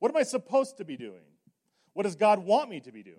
What 0.00 0.10
am 0.10 0.16
I 0.16 0.22
supposed 0.22 0.78
to 0.78 0.84
be 0.84 0.96
doing? 0.96 1.24
What 1.92 2.02
does 2.02 2.16
God 2.16 2.40
want 2.40 2.70
me 2.70 2.80
to 2.80 2.92
be 2.92 3.02
doing? 3.02 3.16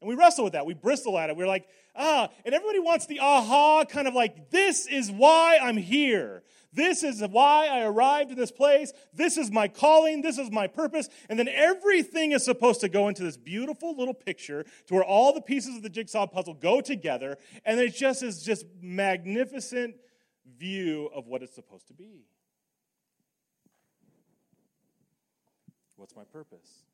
And 0.00 0.08
we 0.08 0.14
wrestle 0.14 0.44
with 0.44 0.54
that. 0.54 0.64
We 0.64 0.74
bristle 0.74 1.18
at 1.18 1.28
it. 1.28 1.36
We're 1.36 1.46
like, 1.46 1.68
ah, 1.94 2.28
and 2.44 2.54
everybody 2.54 2.78
wants 2.78 3.06
the 3.06 3.20
aha 3.20 3.84
kind 3.84 4.08
of 4.08 4.14
like, 4.14 4.50
this 4.50 4.86
is 4.86 5.10
why 5.10 5.58
I'm 5.60 5.76
here. 5.76 6.42
This 6.72 7.02
is 7.02 7.20
why 7.20 7.66
I 7.66 7.82
arrived 7.82 8.30
in 8.30 8.36
this 8.36 8.52
place. 8.52 8.92
This 9.12 9.36
is 9.36 9.50
my 9.50 9.68
calling. 9.68 10.22
This 10.22 10.38
is 10.38 10.50
my 10.50 10.68
purpose. 10.68 11.08
And 11.28 11.38
then 11.38 11.48
everything 11.48 12.32
is 12.32 12.44
supposed 12.44 12.80
to 12.80 12.88
go 12.88 13.08
into 13.08 13.22
this 13.22 13.36
beautiful 13.36 13.96
little 13.96 14.14
picture 14.14 14.64
to 14.86 14.94
where 14.94 15.04
all 15.04 15.34
the 15.34 15.40
pieces 15.42 15.76
of 15.76 15.82
the 15.82 15.90
jigsaw 15.90 16.26
puzzle 16.26 16.54
go 16.54 16.80
together. 16.80 17.36
And 17.64 17.78
it 17.80 17.94
just 17.94 18.22
is 18.22 18.42
just 18.42 18.64
magnificent 18.80 19.96
view 20.58 21.10
of 21.14 21.26
what 21.26 21.42
it's 21.42 21.54
supposed 21.54 21.88
to 21.88 21.94
be. 21.94 22.24
What's 25.96 26.16
my 26.16 26.24
purpose? 26.24 26.84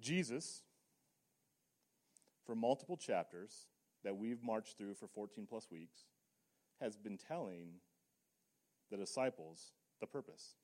Jesus 0.00 0.62
for 2.46 2.54
multiple 2.54 2.96
chapters 2.96 3.66
that 4.04 4.16
we've 4.16 4.42
marched 4.42 4.76
through 4.78 4.94
for 4.94 5.06
14 5.06 5.46
plus 5.48 5.70
weeks, 5.70 6.06
has 6.80 6.96
been 6.96 7.16
telling 7.16 7.74
the 8.90 8.96
disciples 8.96 9.72
the 10.00 10.06
purpose. 10.06 10.54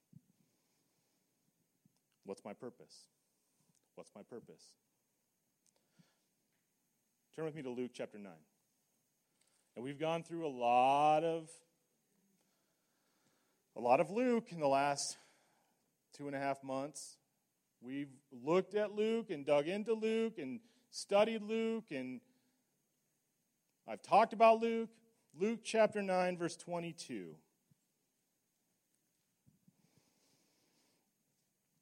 What's 2.24 2.44
my 2.44 2.52
purpose? 2.52 3.06
What's 3.94 4.10
my 4.14 4.22
purpose? 4.22 4.62
Turn 7.34 7.44
with 7.44 7.54
me 7.54 7.62
to 7.62 7.70
Luke 7.70 7.92
chapter 7.94 8.18
9. 8.18 8.32
And 9.76 9.84
we've 9.84 9.98
gone 9.98 10.24
through 10.24 10.46
a 10.46 10.50
lot 10.50 11.22
of 11.22 11.48
a 13.76 13.80
lot 13.80 14.00
of 14.00 14.10
Luke 14.10 14.48
in 14.50 14.58
the 14.58 14.66
last 14.66 15.16
two 16.16 16.26
and 16.26 16.34
a 16.34 16.38
half 16.40 16.64
months. 16.64 17.16
We've 17.80 18.10
looked 18.32 18.74
at 18.74 18.92
Luke 18.92 19.30
and 19.30 19.46
dug 19.46 19.68
into 19.68 19.94
Luke 19.94 20.38
and 20.38 20.58
studied 20.90 21.42
Luke 21.42 21.86
and 21.90 22.20
I've 23.86 24.02
talked 24.02 24.32
about 24.32 24.60
Luke. 24.60 24.90
Luke 25.38 25.60
chapter 25.64 26.02
9, 26.02 26.36
verse 26.36 26.56
22. 26.56 27.34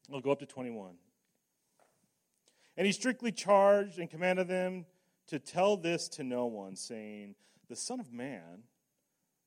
We'll 0.09 0.21
go 0.21 0.31
up 0.31 0.39
to 0.39 0.47
21. 0.47 0.95
And 2.77 2.87
he 2.87 2.93
strictly 2.93 3.33
charged 3.33 3.99
and 3.99 4.09
commanded 4.09 4.47
them 4.47 4.87
to 5.29 5.41
tell 5.41 5.77
this 5.77 6.09
to 6.11 6.23
no 6.23 6.47
one, 6.47 6.77
saying, 6.77 7.35
The 7.69 7.75
Son 7.75 7.99
of 7.99 8.13
Man 8.13 8.65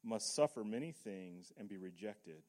must 0.03 0.35
suffer 0.35 0.63
many 0.63 0.91
things 0.91 1.53
and 1.57 1.69
be 1.69 1.77
rejected 1.77 2.43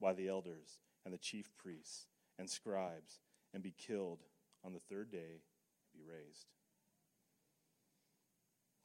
by 0.00 0.12
the 0.12 0.28
elders 0.28 0.80
and 1.04 1.14
the 1.14 1.18
chief 1.18 1.50
priests 1.56 2.06
and 2.38 2.48
scribes 2.50 3.20
and 3.54 3.62
be 3.62 3.74
killed 3.76 4.24
on 4.64 4.72
the 4.72 4.80
third 4.80 5.10
day 5.12 5.42
be 5.92 6.02
raised. 6.02 6.46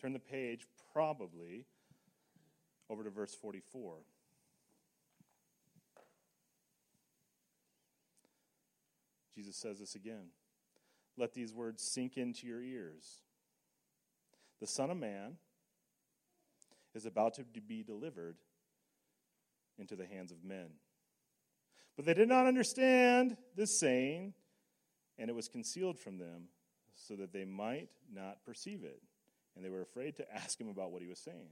Turn 0.02 0.14
the 0.14 0.20
page, 0.20 0.66
probably, 0.94 1.66
over 2.90 3.04
to 3.04 3.10
verse 3.10 3.34
44. 3.34 3.98
Jesus 9.36 9.56
says 9.56 9.80
this 9.80 9.96
again. 9.96 10.30
Let 11.18 11.34
these 11.34 11.54
words 11.54 11.84
sink 11.94 12.18
into 12.18 12.48
your 12.48 12.62
ears. 12.62 13.22
The 14.60 14.68
Son 14.68 14.90
of 14.90 14.98
Man 14.98 15.38
is 16.96 17.06
about 17.06 17.36
to 17.36 17.44
be 17.44 17.84
delivered 17.84 18.38
into 19.78 19.96
the 19.96 20.06
hands 20.06 20.32
of 20.32 20.44
men. 20.44 20.70
But 21.96 22.06
they 22.06 22.14
did 22.14 22.30
not 22.30 22.48
understand 22.48 23.38
this 23.56 23.80
saying, 23.80 24.34
and 25.18 25.30
it 25.30 25.36
was 25.36 25.48
concealed 25.48 26.00
from 26.00 26.18
them 26.18 26.50
so 26.98 27.16
that 27.16 27.32
they 27.32 27.46
might 27.46 27.90
not 28.14 28.44
perceive 28.46 28.84
it. 28.84 29.02
And 29.56 29.64
they 29.64 29.70
were 29.70 29.82
afraid 29.82 30.18
to 30.18 30.36
ask 30.36 30.60
him 30.60 30.68
about 30.68 30.92
what 30.92 31.02
he 31.02 31.08
was 31.08 31.20
saying. 31.20 31.50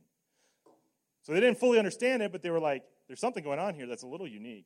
So 1.22 1.34
they 1.34 1.40
didn't 1.40 1.60
fully 1.60 1.80
understand 1.80 2.22
it, 2.22 2.32
but 2.32 2.42
they 2.42 2.50
were 2.50 2.60
like, 2.60 2.84
there's 3.08 3.20
something 3.20 3.44
going 3.44 3.60
on 3.60 3.74
here 3.74 3.88
that's 3.88 4.04
a 4.04 4.08
little 4.08 4.28
unique. 4.28 4.66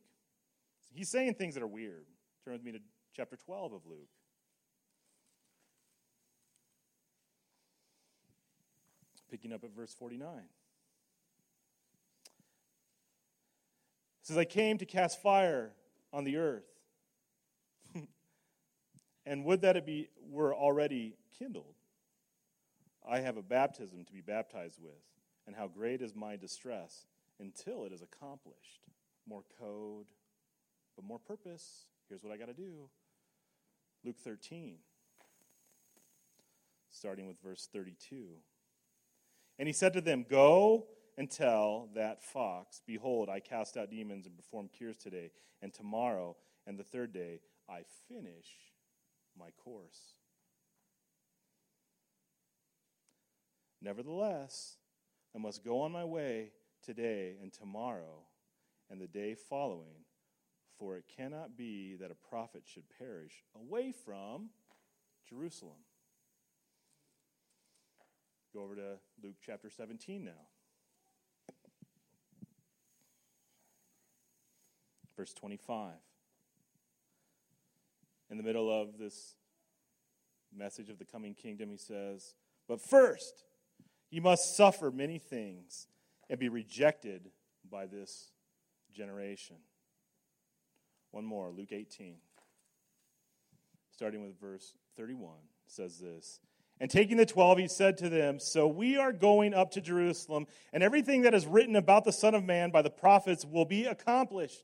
He's 0.92 1.10
saying 1.10 1.36
things 1.36 1.54
that 1.56 1.64
are 1.64 1.68
weird. 1.68 2.06
Turn 2.44 2.54
with 2.54 2.64
me 2.64 2.72
to 2.74 2.80
chapter 3.16 3.38
12 3.38 3.74
of 3.74 3.86
Luke. 3.86 4.10
Picking 9.30 9.54
up 9.54 9.64
at 9.64 9.76
verse 9.76 9.94
49. 9.94 10.30
It 10.38 10.46
says, 14.24 14.38
I 14.38 14.46
came 14.46 14.78
to 14.80 14.86
cast 14.86 15.22
fire 15.22 15.72
on 16.12 16.24
the 16.24 16.38
earth 16.38 16.69
and 19.26 19.46
would 19.46 19.62
that 19.62 19.78
it 19.78 19.86
be 19.86 20.10
were 20.30 20.54
already 20.54 21.16
kindled. 21.38 21.76
I 23.08 23.20
have 23.20 23.38
a 23.38 23.42
baptism 23.42 24.06
to 24.06 24.14
be 24.14 24.22
baptized 24.22 24.80
with, 24.82 25.02
and 25.48 25.56
how 25.56 25.68
great 25.68 26.02
is 26.02 26.16
my 26.16 26.36
distress 26.36 27.08
until 27.40 27.86
it 27.86 27.94
is 27.94 28.02
accomplished. 28.02 28.82
More 29.28 29.44
code, 29.60 30.08
but 30.96 31.06
more 31.06 31.20
purpose. 31.20 31.86
Here's 32.08 32.24
what 32.24 32.34
I 32.34 32.38
got 32.38 32.48
to 32.48 32.54
do. 32.54 32.90
Luke 34.04 34.18
13, 34.24 34.78
starting 36.90 37.28
with 37.28 37.42
verse 37.42 37.68
32. 37.72 38.26
And 39.58 39.68
he 39.68 39.74
said 39.74 39.94
to 39.94 40.02
them, 40.02 40.26
Go 40.30 40.88
and 41.18 41.30
tell 41.30 41.90
that 41.96 42.24
fox, 42.24 42.82
Behold, 42.86 43.30
I 43.30 43.40
cast 43.40 43.76
out 43.76 43.92
demons 43.92 44.26
and 44.26 44.36
perform 44.36 44.70
cures 44.70 44.98
today, 44.98 45.32
and 45.62 45.74
tomorrow 45.74 46.38
and 46.66 46.78
the 46.78 46.84
third 46.84 47.12
day 47.12 47.42
I 47.70 47.82
finish 48.08 48.69
my 49.40 49.50
course. 49.64 50.16
Nevertheless, 53.82 54.78
I 55.36 55.40
must 55.40 55.64
go 55.64 55.82
on 55.82 55.92
my 55.92 56.04
way 56.04 56.52
today 56.84 57.36
and 57.42 57.54
tomorrow 57.54 58.24
and 58.90 59.00
the 59.00 59.08
day 59.08 59.36
following, 59.36 60.06
for 60.78 60.98
it 60.98 61.06
cannot 61.16 61.56
be 61.56 61.96
that 61.96 62.12
a 62.12 62.16
prophet 62.30 62.64
should 62.66 62.84
perish 62.98 63.44
away 63.56 63.92
from 63.92 64.50
Jerusalem. 65.30 65.78
Go 68.54 68.64
over 68.64 68.76
to 68.76 68.98
Luke 69.24 69.36
chapter 69.46 69.70
17 69.70 70.26
now. 70.26 70.32
Verse 75.16 75.34
25. 75.34 75.92
In 78.30 78.38
the 78.38 78.44
middle 78.44 78.72
of 78.72 78.98
this 78.98 79.36
message 80.56 80.90
of 80.90 81.00
the 81.00 81.06
coming 81.06 81.34
kingdom, 81.34 81.70
he 81.70 81.78
says, 81.78 82.36
But 82.68 82.82
first, 82.82 83.44
you 84.12 84.22
must 84.22 84.56
suffer 84.56 84.92
many 84.92 85.18
things 85.18 85.88
and 86.30 86.40
be 86.40 86.50
rejected 86.50 87.30
by 87.70 87.86
this 87.86 88.32
generation. 88.94 89.58
One 91.12 91.26
more, 91.26 91.50
Luke 91.50 91.72
18, 91.72 92.18
starting 93.92 94.22
with 94.22 94.40
verse 94.40 94.76
31, 94.96 95.34
says 95.66 95.98
this. 95.98 96.40
And 96.80 96.90
taking 96.90 97.18
the 97.18 97.26
twelve, 97.26 97.58
he 97.58 97.68
said 97.68 97.98
to 97.98 98.10
them, 98.10 98.40
So 98.40 98.66
we 98.68 98.96
are 98.96 99.12
going 99.12 99.54
up 99.54 99.72
to 99.72 99.82
Jerusalem, 99.82 100.46
and 100.72 100.82
everything 100.82 101.24
that 101.24 101.34
is 101.34 101.46
written 101.46 101.76
about 101.76 102.06
the 102.06 102.14
Son 102.14 102.34
of 102.34 102.46
Man 102.46 102.72
by 102.72 102.82
the 102.82 102.90
prophets 102.90 103.44
will 103.44 103.66
be 103.66 103.86
accomplished. 103.86 104.64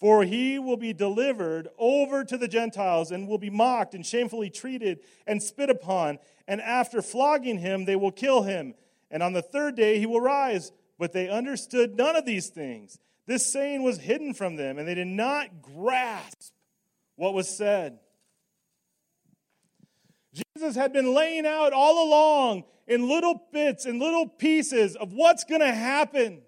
For 0.00 0.24
he 0.24 0.58
will 0.58 0.78
be 0.78 0.94
delivered 0.94 1.68
over 1.78 2.24
to 2.24 2.38
the 2.38 2.48
Gentiles 2.48 3.10
and 3.10 3.28
will 3.28 3.38
be 3.38 3.50
mocked 3.50 3.94
and 3.94 4.04
shamefully 4.04 4.48
treated 4.48 5.00
and 5.26 5.42
spit 5.42 5.68
upon. 5.68 6.18
And 6.48 6.60
after 6.62 7.02
flogging 7.02 7.58
him, 7.58 7.84
they 7.84 7.96
will 7.96 8.10
kill 8.10 8.42
him. 8.42 8.74
And 9.10 9.22
on 9.22 9.34
the 9.34 9.42
third 9.42 9.76
day 9.76 9.98
he 9.98 10.06
will 10.06 10.20
rise. 10.20 10.72
But 10.98 11.12
they 11.12 11.28
understood 11.28 11.96
none 11.96 12.16
of 12.16 12.24
these 12.24 12.48
things. 12.48 12.98
This 13.26 13.52
saying 13.52 13.82
was 13.82 13.98
hidden 13.98 14.34
from 14.34 14.56
them, 14.56 14.78
and 14.78 14.88
they 14.88 14.94
did 14.94 15.06
not 15.06 15.62
grasp 15.62 16.52
what 17.16 17.34
was 17.34 17.48
said. 17.48 17.98
Jesus 20.56 20.76
had 20.76 20.92
been 20.92 21.14
laying 21.14 21.46
out 21.46 21.72
all 21.72 22.08
along 22.08 22.64
in 22.86 23.08
little 23.08 23.40
bits 23.52 23.86
and 23.86 23.98
little 23.98 24.26
pieces 24.26 24.96
of 24.96 25.12
what's 25.12 25.44
going 25.44 25.60
to 25.60 25.72
happen, 25.72 26.42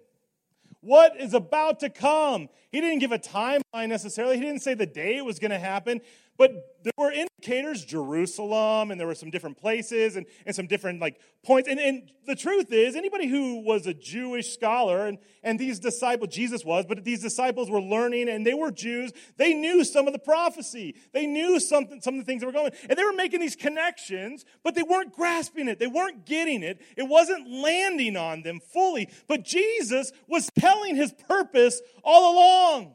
what 0.83 1.19
is 1.19 1.33
about 1.33 1.81
to 1.81 1.89
come. 1.89 2.49
He 2.71 2.81
didn't 2.81 2.99
give 2.99 3.13
a 3.13 3.19
timeline 3.19 3.89
necessarily, 3.89 4.37
he 4.37 4.43
didn't 4.43 4.63
say 4.63 4.75
the 4.75 4.87
day 4.87 5.17
it 5.17 5.25
was 5.25 5.39
going 5.39 5.53
to 5.53 5.59
happen, 5.59 6.01
but 6.39 6.73
there 6.83 6.93
were 6.97 7.13
indicators, 7.13 7.85
Jerusalem, 7.85 8.91
and 8.91 8.99
there 8.99 9.07
were 9.07 9.15
some 9.15 9.31
different 9.31 9.59
places 9.59 10.17
and, 10.17 10.27
and 10.47 10.55
some 10.55 10.67
different 10.67 11.01
like 11.01 11.21
points. 11.45 11.69
And, 11.69 11.79
and 11.79 12.11
the 12.27 12.35
truth 12.35 12.73
is, 12.73 12.97
anybody 12.97 13.29
who 13.29 13.61
was 13.61 13.87
a 13.87 13.95
Jewish 13.95 14.53
scholar, 14.53 15.07
and, 15.07 15.19
and 15.43 15.59
these 15.59 15.79
disciples, 15.79 16.35
Jesus 16.35 16.65
was, 16.65 16.85
but 16.87 17.05
these 17.05 17.21
disciples 17.21 17.71
were 17.71 17.81
learning 17.81 18.29
and 18.29 18.47
they 18.47 18.55
were 18.55 18.71
Jews, 18.71 19.13
they 19.37 19.55
knew 19.55 19.85
some 19.85 20.07
of 20.07 20.13
the 20.13 20.19
prophecy. 20.19 20.97
They 21.13 21.27
knew 21.27 21.61
something, 21.61 22.01
some 22.01 22.15
of 22.15 22.21
the 22.21 22.27
things 22.27 22.41
that 22.41 22.47
were 22.47 22.53
going. 22.53 22.73
And 22.89 22.99
they 22.99 23.05
were 23.05 23.13
making 23.13 23.41
these 23.41 23.57
connections, 23.57 24.45
but 24.65 24.75
they 24.75 24.83
weren't 24.83 25.13
grasping 25.13 25.69
it. 25.69 25.79
They 25.79 25.87
weren't 25.87 26.27
getting 26.27 26.63
it. 26.63 26.81
It 26.97 27.05
wasn't 27.05 27.51
landing 27.51 28.17
on 28.17 28.43
them 28.43 28.59
fully. 28.59 29.09
But 29.29 29.45
Jesus 29.45 30.13
was 30.27 30.51
telling 30.59 30.97
his 30.97 31.13
purpose 31.29 31.81
all 32.03 32.35
along. 32.35 32.95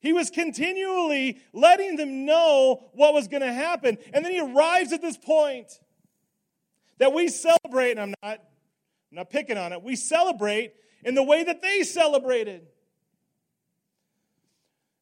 He 0.00 0.12
was 0.12 0.30
continually 0.30 1.40
letting 1.52 1.96
them 1.96 2.24
know 2.24 2.90
what 2.92 3.14
was 3.14 3.28
going 3.28 3.42
to 3.42 3.52
happen. 3.52 3.98
And 4.12 4.24
then 4.24 4.32
he 4.32 4.40
arrives 4.40 4.92
at 4.92 5.02
this 5.02 5.16
point 5.16 5.72
that 6.98 7.12
we 7.12 7.28
celebrate, 7.28 7.92
and 7.92 8.00
I'm 8.00 8.14
not, 8.22 8.38
I'm 9.10 9.16
not 9.16 9.30
picking 9.30 9.58
on 9.58 9.72
it, 9.72 9.82
we 9.82 9.96
celebrate 9.96 10.72
in 11.04 11.14
the 11.14 11.22
way 11.22 11.44
that 11.44 11.62
they 11.62 11.82
celebrated. 11.82 12.66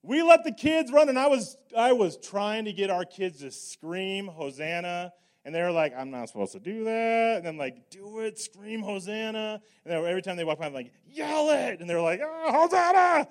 We 0.02 0.22
let 0.22 0.44
the 0.44 0.52
kids 0.52 0.92
run, 0.92 1.08
and 1.08 1.18
I 1.18 1.26
was, 1.26 1.56
I 1.76 1.92
was 1.92 2.16
trying 2.16 2.66
to 2.66 2.72
get 2.72 2.90
our 2.90 3.04
kids 3.04 3.40
to 3.40 3.50
scream 3.50 4.28
Hosanna. 4.28 5.12
And 5.44 5.54
they 5.54 5.62
were 5.62 5.70
like, 5.70 5.94
I'm 5.96 6.10
not 6.10 6.28
supposed 6.28 6.52
to 6.52 6.60
do 6.60 6.84
that. 6.84 7.36
And 7.36 7.46
then 7.46 7.56
like, 7.56 7.88
do 7.90 8.18
it, 8.18 8.36
scream 8.36 8.82
Hosanna. 8.82 9.60
And 9.84 9.94
every 9.94 10.20
time 10.20 10.36
they 10.36 10.42
walk 10.42 10.58
by, 10.58 10.66
I'm 10.66 10.74
like, 10.74 10.92
yell 11.06 11.50
it. 11.50 11.80
And 11.80 11.88
they're 11.88 12.00
like, 12.00 12.20
oh, 12.20 12.52
Hosanna. 12.52 13.28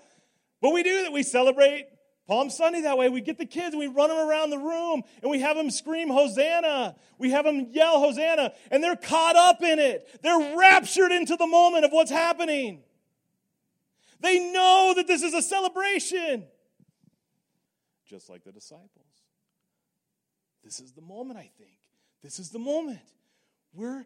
But 0.65 0.73
we 0.73 0.81
do 0.81 1.03
that. 1.03 1.13
We 1.13 1.21
celebrate 1.21 1.85
Palm 2.25 2.49
Sunday 2.49 2.81
that 2.81 2.97
way. 2.97 3.07
We 3.07 3.21
get 3.21 3.37
the 3.37 3.45
kids 3.45 3.75
and 3.75 3.79
we 3.79 3.85
run 3.85 4.09
them 4.09 4.17
around 4.17 4.49
the 4.49 4.57
room 4.57 5.03
and 5.21 5.29
we 5.29 5.41
have 5.41 5.55
them 5.55 5.69
scream 5.69 6.09
Hosanna. 6.09 6.95
We 7.19 7.29
have 7.29 7.45
them 7.45 7.67
yell 7.69 7.99
Hosanna 7.99 8.51
and 8.71 8.83
they're 8.83 8.95
caught 8.95 9.35
up 9.35 9.61
in 9.61 9.77
it. 9.77 10.21
They're 10.23 10.57
raptured 10.57 11.11
into 11.11 11.35
the 11.35 11.45
moment 11.45 11.85
of 11.85 11.91
what's 11.91 12.09
happening. 12.09 12.81
They 14.21 14.39
know 14.39 14.93
that 14.95 15.05
this 15.05 15.21
is 15.21 15.35
a 15.35 15.41
celebration. 15.43 16.45
Just 18.07 18.27
like 18.27 18.43
the 18.43 18.51
disciples. 18.51 18.89
This 20.63 20.79
is 20.79 20.93
the 20.93 21.01
moment, 21.01 21.37
I 21.37 21.51
think. 21.59 21.77
This 22.23 22.39
is 22.39 22.49
the 22.49 22.57
moment. 22.57 22.97
We're, 23.71 24.03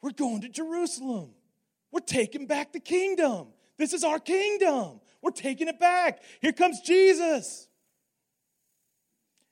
we're 0.00 0.12
going 0.12 0.40
to 0.40 0.48
Jerusalem. 0.48 1.34
We're 1.92 2.00
taking 2.00 2.46
back 2.46 2.72
the 2.72 2.80
kingdom. 2.80 3.48
This 3.80 3.94
is 3.94 4.04
our 4.04 4.18
kingdom. 4.18 5.00
We're 5.22 5.30
taking 5.30 5.66
it 5.66 5.80
back. 5.80 6.22
Here 6.42 6.52
comes 6.52 6.80
Jesus. 6.82 7.66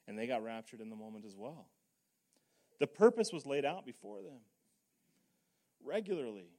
And 0.06 0.18
they 0.18 0.26
got 0.26 0.44
raptured 0.44 0.80
in 0.82 0.90
the 0.90 0.96
moment 0.96 1.24
as 1.26 1.34
well. 1.34 1.66
The 2.78 2.86
purpose 2.86 3.32
was 3.32 3.46
laid 3.46 3.64
out 3.64 3.86
before 3.86 4.20
them 4.20 4.40
regularly. 5.82 6.50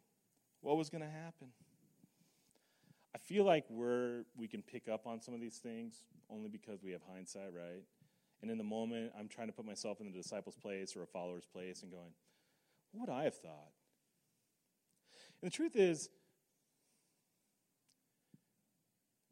What 0.62 0.78
was 0.78 0.90
going 0.90 1.04
to 1.04 1.10
happen? 1.10 1.50
I 3.14 3.20
feel 3.20 3.46
like 3.46 3.66
we're 3.70 4.24
we 4.36 4.48
can 4.48 4.64
pick 4.64 4.88
up 4.88 5.06
on 5.06 5.22
some 5.22 5.36
of 5.36 5.40
these 5.40 5.58
things 5.58 6.02
only 6.30 6.50
because 6.50 6.84
we 6.84 6.92
have 6.92 7.02
hindsight, 7.14 7.54
right? 7.56 7.84
And 8.42 8.50
in 8.50 8.58
the 8.58 8.64
moment, 8.64 9.12
I'm 9.18 9.28
trying 9.28 9.48
to 9.48 9.54
put 9.54 9.66
myself 9.66 10.00
in 10.00 10.08
the 10.12 10.18
disciple's 10.18 10.56
place 10.56 10.96
or 10.96 11.04
a 11.04 11.08
follower's 11.08 11.46
place 11.46 11.84
and 11.84 11.92
going, 11.92 12.14
what 12.92 13.08
would 13.08 13.16
I 13.16 13.24
have 13.26 13.36
thought? 13.36 13.72
And 15.42 15.52
the 15.52 15.56
truth 15.56 15.76
is, 15.76 16.10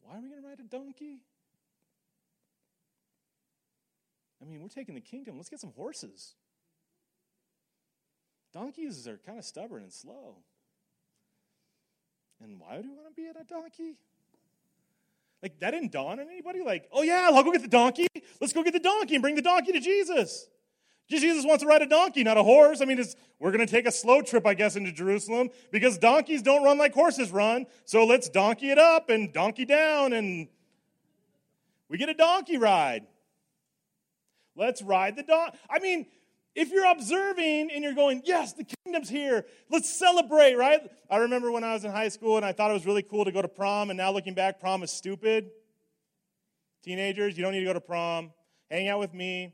Why 0.08 0.16
are 0.16 0.20
we 0.22 0.30
going 0.30 0.40
to 0.40 0.48
ride 0.48 0.58
a 0.58 0.62
donkey? 0.62 1.18
I 4.40 4.46
mean, 4.46 4.62
we're 4.62 4.68
taking 4.68 4.94
the 4.94 5.02
kingdom. 5.02 5.36
Let's 5.36 5.50
get 5.50 5.60
some 5.60 5.72
horses. 5.76 6.34
Donkeys 8.54 9.06
are 9.06 9.18
kind 9.18 9.38
of 9.38 9.44
stubborn 9.44 9.82
and 9.82 9.92
slow. 9.92 10.36
And 12.42 12.58
why 12.58 12.80
do 12.80 12.88
you 12.88 12.94
want 12.94 13.08
to 13.08 13.14
be 13.14 13.26
in 13.26 13.36
a 13.36 13.44
donkey? 13.44 13.96
Like, 15.42 15.60
that 15.60 15.72
didn't 15.72 15.92
dawn 15.92 16.20
on 16.20 16.26
anybody? 16.26 16.62
Like, 16.62 16.88
oh, 16.90 17.02
yeah, 17.02 17.28
I'll 17.30 17.44
go 17.44 17.52
get 17.52 17.60
the 17.62 17.68
donkey. 17.68 18.06
Let's 18.40 18.54
go 18.54 18.62
get 18.62 18.72
the 18.72 18.80
donkey 18.80 19.16
and 19.16 19.22
bring 19.22 19.34
the 19.34 19.42
donkey 19.42 19.72
to 19.72 19.80
Jesus. 19.80 20.48
Jesus 21.10 21.44
wants 21.44 21.62
to 21.62 21.68
ride 21.68 21.82
a 21.82 21.86
donkey, 21.86 22.22
not 22.24 22.38
a 22.38 22.42
horse. 22.42 22.80
I 22.80 22.86
mean, 22.86 22.98
we're 23.40 23.52
going 23.52 23.64
to 23.64 23.70
take 23.72 23.86
a 23.86 23.92
slow 23.92 24.20
trip, 24.20 24.46
I 24.46 24.54
guess, 24.54 24.74
into 24.74 24.90
Jerusalem 24.90 25.50
because 25.70 25.96
donkeys 25.96 26.42
don't 26.42 26.64
run 26.64 26.76
like 26.76 26.92
horses 26.92 27.30
run. 27.30 27.66
So 27.84 28.04
let's 28.04 28.28
donkey 28.28 28.70
it 28.70 28.78
up 28.78 29.10
and 29.10 29.32
donkey 29.32 29.64
down, 29.64 30.12
and 30.12 30.48
we 31.88 31.98
get 31.98 32.08
a 32.08 32.14
donkey 32.14 32.56
ride. 32.56 33.06
Let's 34.56 34.82
ride 34.82 35.16
the 35.16 35.22
donkey. 35.22 35.56
I 35.70 35.78
mean, 35.78 36.06
if 36.56 36.72
you're 36.72 36.90
observing 36.90 37.70
and 37.72 37.84
you're 37.84 37.94
going, 37.94 38.22
yes, 38.24 38.54
the 38.54 38.64
kingdom's 38.64 39.08
here, 39.08 39.46
let's 39.70 39.88
celebrate, 39.88 40.56
right? 40.56 40.80
I 41.08 41.18
remember 41.18 41.52
when 41.52 41.62
I 41.62 41.74
was 41.74 41.84
in 41.84 41.92
high 41.92 42.08
school 42.08 42.36
and 42.36 42.44
I 42.44 42.50
thought 42.50 42.70
it 42.70 42.74
was 42.74 42.86
really 42.86 43.04
cool 43.04 43.24
to 43.24 43.30
go 43.30 43.40
to 43.40 43.48
prom, 43.48 43.90
and 43.90 43.96
now 43.96 44.10
looking 44.10 44.34
back, 44.34 44.58
prom 44.58 44.82
is 44.82 44.90
stupid. 44.90 45.50
Teenagers, 46.82 47.36
you 47.36 47.44
don't 47.44 47.52
need 47.52 47.60
to 47.60 47.66
go 47.66 47.72
to 47.72 47.80
prom. 47.80 48.32
Hang 48.68 48.88
out 48.88 48.98
with 48.98 49.14
me. 49.14 49.52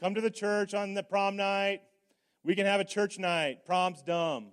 Come 0.00 0.14
to 0.14 0.22
the 0.22 0.30
church 0.30 0.72
on 0.72 0.94
the 0.94 1.02
prom 1.02 1.36
night. 1.36 1.82
We 2.42 2.54
can 2.54 2.66
have 2.66 2.80
a 2.80 2.84
church 2.84 3.18
night. 3.18 3.66
Prom's 3.66 4.02
dumb. 4.02 4.52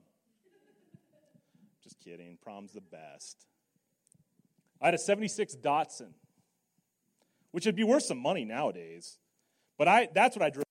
Just 1.83 1.99
kidding. 1.99 2.37
Prom's 2.45 2.73
the 2.73 2.81
best. 2.81 3.45
I 4.81 4.87
had 4.87 4.93
a 4.93 4.99
76 4.99 5.55
Datsun, 5.55 6.09
which 7.51 7.65
would 7.65 7.75
be 7.75 7.83
worth 7.83 8.03
some 8.03 8.17
money 8.19 8.45
nowadays. 8.45 9.17
But 9.77 9.87
I, 9.87 10.09
that's 10.13 10.35
what 10.35 10.43
I 10.43 10.49
drove. 10.49 10.65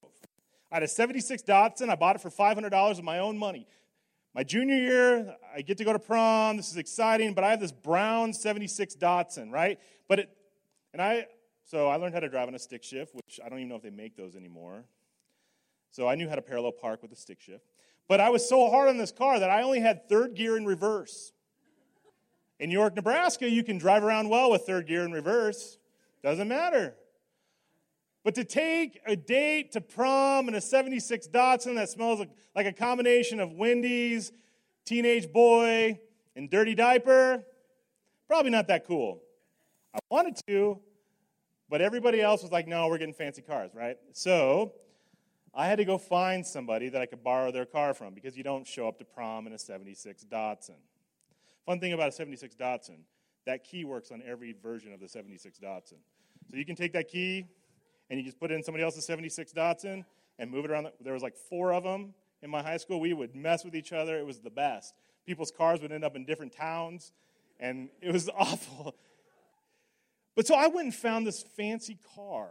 I 0.70 0.76
had 0.76 0.82
a 0.82 0.88
76 0.88 1.42
Datsun. 1.42 1.88
I 1.88 1.94
bought 1.94 2.16
it 2.16 2.22
for 2.22 2.30
$500 2.30 2.98
of 2.98 3.04
my 3.04 3.18
own 3.18 3.38
money. 3.38 3.66
My 4.34 4.42
junior 4.42 4.76
year, 4.76 5.36
I 5.54 5.62
get 5.62 5.78
to 5.78 5.84
go 5.84 5.94
to 5.94 5.98
prom. 5.98 6.58
This 6.58 6.70
is 6.70 6.76
exciting, 6.76 7.32
but 7.32 7.42
I 7.42 7.50
have 7.50 7.60
this 7.60 7.72
brown 7.72 8.34
76 8.34 8.94
Datsun, 8.96 9.50
right? 9.50 9.78
But 10.08 10.18
it, 10.18 10.30
and 10.92 11.00
I, 11.00 11.26
so 11.64 11.88
I 11.88 11.96
learned 11.96 12.12
how 12.12 12.20
to 12.20 12.28
drive 12.28 12.46
on 12.46 12.54
a 12.54 12.58
stick 12.58 12.84
shift, 12.84 13.14
which 13.14 13.40
I 13.42 13.48
don't 13.48 13.58
even 13.58 13.70
know 13.70 13.76
if 13.76 13.82
they 13.82 13.90
make 13.90 14.16
those 14.16 14.36
anymore. 14.36 14.84
So 15.96 16.06
I 16.06 16.14
knew 16.14 16.28
how 16.28 16.34
to 16.34 16.42
parallel 16.42 16.72
park 16.72 17.00
with 17.00 17.10
a 17.12 17.16
stick 17.16 17.40
shift. 17.40 17.64
But 18.06 18.20
I 18.20 18.28
was 18.28 18.46
so 18.46 18.68
hard 18.68 18.90
on 18.90 18.98
this 18.98 19.12
car 19.12 19.40
that 19.40 19.48
I 19.48 19.62
only 19.62 19.80
had 19.80 20.10
third 20.10 20.34
gear 20.34 20.58
in 20.58 20.66
reverse. 20.66 21.32
In 22.60 22.70
York, 22.70 22.94
Nebraska, 22.94 23.48
you 23.48 23.64
can 23.64 23.78
drive 23.78 24.04
around 24.04 24.28
well 24.28 24.50
with 24.50 24.66
third 24.66 24.86
gear 24.86 25.06
in 25.06 25.12
reverse. 25.12 25.78
Doesn't 26.22 26.48
matter. 26.48 26.96
But 28.24 28.34
to 28.34 28.44
take 28.44 29.00
a 29.06 29.16
date 29.16 29.72
to 29.72 29.80
prom 29.80 30.48
in 30.48 30.54
a 30.54 30.60
76 30.60 31.28
Datsun 31.28 31.76
that 31.76 31.88
smells 31.88 32.22
like 32.54 32.66
a 32.66 32.74
combination 32.74 33.40
of 33.40 33.52
Wendy's, 33.52 34.32
teenage 34.84 35.32
boy, 35.32 35.98
and 36.34 36.50
dirty 36.50 36.74
diaper, 36.74 37.42
probably 38.28 38.50
not 38.50 38.68
that 38.68 38.86
cool. 38.86 39.22
I 39.94 39.98
wanted 40.10 40.36
to, 40.46 40.78
but 41.70 41.80
everybody 41.80 42.20
else 42.20 42.42
was 42.42 42.52
like, 42.52 42.68
no, 42.68 42.86
we're 42.88 42.98
getting 42.98 43.14
fancy 43.14 43.40
cars, 43.40 43.70
right? 43.74 43.96
So 44.12 44.74
I 45.58 45.66
had 45.66 45.78
to 45.78 45.86
go 45.86 45.96
find 45.96 46.46
somebody 46.46 46.90
that 46.90 47.00
I 47.00 47.06
could 47.06 47.24
borrow 47.24 47.50
their 47.50 47.64
car 47.64 47.94
from 47.94 48.12
because 48.12 48.36
you 48.36 48.44
don't 48.44 48.66
show 48.66 48.86
up 48.86 48.98
to 48.98 49.06
prom 49.06 49.46
in 49.46 49.54
a 49.54 49.58
76 49.58 50.24
Datsun. 50.24 50.76
Fun 51.64 51.80
thing 51.80 51.94
about 51.94 52.10
a 52.10 52.12
76 52.12 52.54
Datsun, 52.54 52.98
that 53.46 53.64
key 53.64 53.86
works 53.86 54.10
on 54.10 54.22
every 54.26 54.52
version 54.52 54.92
of 54.92 55.00
the 55.00 55.08
76 55.08 55.58
Datsun. 55.58 55.96
So 56.50 56.56
you 56.56 56.66
can 56.66 56.76
take 56.76 56.92
that 56.92 57.08
key 57.08 57.46
and 58.10 58.20
you 58.20 58.24
just 58.24 58.38
put 58.38 58.50
it 58.50 58.54
in 58.54 58.62
somebody 58.62 58.84
else's 58.84 59.06
76 59.06 59.50
Datsun 59.54 60.04
and 60.38 60.50
move 60.50 60.66
it 60.66 60.70
around. 60.70 60.88
There 61.00 61.14
was 61.14 61.22
like 61.22 61.34
four 61.34 61.72
of 61.72 61.84
them 61.84 62.12
in 62.42 62.50
my 62.50 62.62
high 62.62 62.76
school. 62.76 63.00
We 63.00 63.14
would 63.14 63.34
mess 63.34 63.64
with 63.64 63.74
each 63.74 63.94
other. 63.94 64.18
It 64.18 64.26
was 64.26 64.40
the 64.40 64.50
best. 64.50 64.94
People's 65.24 65.50
cars 65.50 65.80
would 65.80 65.90
end 65.90 66.04
up 66.04 66.16
in 66.16 66.26
different 66.26 66.52
towns, 66.52 67.12
and 67.58 67.88
it 68.02 68.12
was 68.12 68.28
awful. 68.38 68.94
But 70.34 70.46
so 70.46 70.54
I 70.54 70.66
went 70.66 70.84
and 70.84 70.94
found 70.94 71.26
this 71.26 71.42
fancy 71.42 71.98
car 72.14 72.50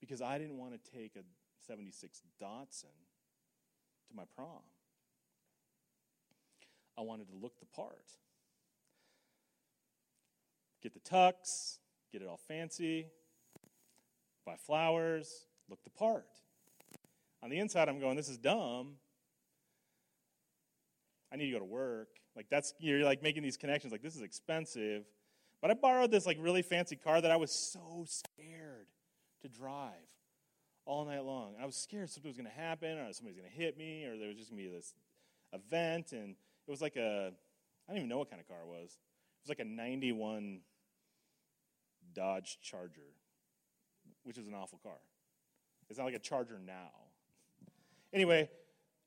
because 0.00 0.20
I 0.20 0.36
didn't 0.36 0.58
want 0.58 0.72
to 0.72 0.90
take 0.90 1.12
a 1.14 1.20
76 1.66 2.22
Datsun 2.40 2.94
to 4.08 4.16
my 4.16 4.24
prom. 4.36 4.62
I 6.96 7.02
wanted 7.02 7.28
to 7.28 7.34
look 7.34 7.58
the 7.58 7.66
part. 7.66 8.06
Get 10.82 10.94
the 10.94 11.00
tux, 11.00 11.78
get 12.12 12.22
it 12.22 12.28
all 12.28 12.40
fancy, 12.48 13.06
buy 14.44 14.56
flowers, 14.56 15.46
look 15.68 15.82
the 15.82 15.90
part. 15.90 16.28
On 17.42 17.50
the 17.50 17.58
inside, 17.58 17.88
I'm 17.88 17.98
going, 17.98 18.16
this 18.16 18.28
is 18.28 18.38
dumb. 18.38 18.94
I 21.32 21.36
need 21.36 21.46
to 21.46 21.52
go 21.52 21.58
to 21.58 21.64
work. 21.64 22.08
Like 22.36 22.46
that's 22.50 22.74
you're 22.78 23.04
like 23.04 23.22
making 23.22 23.42
these 23.42 23.56
connections. 23.56 23.92
Like 23.92 24.02
this 24.02 24.14
is 24.14 24.22
expensive, 24.22 25.04
but 25.60 25.70
I 25.70 25.74
borrowed 25.74 26.10
this 26.10 26.26
like 26.26 26.36
really 26.40 26.62
fancy 26.62 26.96
car 26.96 27.20
that 27.20 27.30
I 27.30 27.36
was 27.36 27.50
so 27.50 28.04
scared 28.06 28.86
to 29.42 29.48
drive 29.48 29.92
all 30.86 31.04
night 31.04 31.24
long. 31.24 31.54
I 31.60 31.66
was 31.66 31.76
scared 31.76 32.10
something 32.10 32.28
was 32.28 32.36
going 32.36 32.48
to 32.48 32.60
happen, 32.60 32.98
or 32.98 33.12
somebody's 33.12 33.38
going 33.38 33.50
to 33.50 33.56
hit 33.56 33.76
me, 33.76 34.04
or 34.04 34.18
there 34.18 34.28
was 34.28 34.36
just 34.36 34.50
going 34.50 34.62
to 34.62 34.70
be 34.70 34.74
this 34.74 34.94
event, 35.52 36.12
and 36.12 36.36
it 36.66 36.70
was 36.70 36.80
like 36.80 36.96
a 36.96 37.32
I 37.88 37.92
don't 37.92 37.98
even 37.98 38.08
know 38.08 38.18
what 38.18 38.30
kind 38.30 38.40
of 38.40 38.48
car 38.48 38.58
it 38.62 38.68
was. 38.68 38.90
It 38.90 39.44
was 39.44 39.48
like 39.48 39.60
a 39.60 39.64
'91 39.64 40.60
Dodge 42.14 42.58
Charger, 42.62 43.12
which 44.22 44.38
is 44.38 44.48
an 44.48 44.54
awful 44.54 44.78
car. 44.82 44.98
It's 45.88 45.98
not 45.98 46.06
like 46.06 46.14
a 46.14 46.18
Charger 46.18 46.58
now. 46.64 46.90
Anyway, 48.12 48.48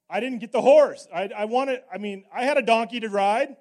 I 0.09 0.19
didn't 0.19 0.39
get 0.39 0.51
the 0.51 0.61
horse. 0.61 1.07
I, 1.13 1.29
I 1.35 1.45
wanted, 1.45 1.81
I 1.91 1.97
mean, 1.97 2.25
I 2.33 2.43
had 2.43 2.57
a 2.57 2.61
donkey 2.61 2.99
to 2.99 3.09
ride. 3.09 3.55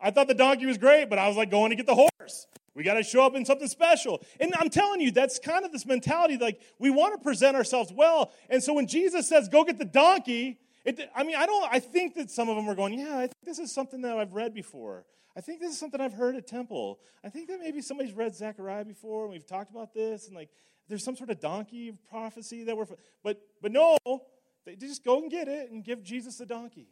I 0.00 0.10
thought 0.10 0.28
the 0.28 0.34
donkey 0.34 0.66
was 0.66 0.78
great, 0.78 1.10
but 1.10 1.18
I 1.18 1.28
was 1.28 1.36
like 1.36 1.50
going 1.50 1.70
to 1.70 1.76
get 1.76 1.86
the 1.86 1.94
horse. 1.94 2.46
We 2.76 2.84
got 2.84 2.94
to 2.94 3.02
show 3.02 3.24
up 3.24 3.34
in 3.34 3.46
something 3.46 3.68
special. 3.68 4.22
And 4.38 4.54
I'm 4.58 4.68
telling 4.68 5.00
you, 5.00 5.10
that's 5.10 5.38
kind 5.38 5.64
of 5.64 5.72
this 5.72 5.86
mentality 5.86 6.36
like 6.36 6.60
we 6.78 6.90
want 6.90 7.14
to 7.14 7.18
present 7.18 7.56
ourselves 7.56 7.90
well. 7.90 8.30
And 8.50 8.62
so 8.62 8.74
when 8.74 8.86
Jesus 8.86 9.26
says, 9.26 9.48
go 9.48 9.64
get 9.64 9.78
the 9.78 9.86
donkey, 9.86 10.58
it, 10.84 11.00
I 11.14 11.24
mean, 11.24 11.36
I 11.36 11.46
don't, 11.46 11.66
I 11.72 11.80
think 11.80 12.14
that 12.16 12.30
some 12.30 12.50
of 12.50 12.56
them 12.56 12.68
are 12.68 12.74
going, 12.74 12.92
yeah, 12.98 13.16
I 13.16 13.22
think 13.22 13.44
this 13.44 13.58
is 13.58 13.72
something 13.72 14.02
that 14.02 14.18
I've 14.18 14.34
read 14.34 14.52
before. 14.52 15.06
I 15.34 15.40
think 15.40 15.60
this 15.60 15.72
is 15.72 15.78
something 15.78 16.00
I've 16.00 16.12
heard 16.12 16.36
at 16.36 16.46
temple. 16.46 17.00
I 17.24 17.30
think 17.30 17.48
that 17.48 17.60
maybe 17.60 17.80
somebody's 17.80 18.12
read 18.12 18.36
Zechariah 18.36 18.84
before 18.84 19.24
and 19.24 19.32
we've 19.32 19.46
talked 19.46 19.70
about 19.70 19.94
this 19.94 20.26
and 20.26 20.36
like 20.36 20.50
there's 20.88 21.02
some 21.02 21.16
sort 21.16 21.30
of 21.30 21.40
donkey 21.40 21.94
prophecy 22.10 22.64
that 22.64 22.76
we're, 22.76 22.86
but, 23.24 23.40
but 23.62 23.72
no, 23.72 23.96
they 24.66 24.76
just 24.76 25.02
go 25.02 25.18
and 25.18 25.30
get 25.30 25.48
it 25.48 25.70
and 25.70 25.82
give 25.82 26.02
Jesus 26.02 26.36
the 26.36 26.46
donkey. 26.46 26.88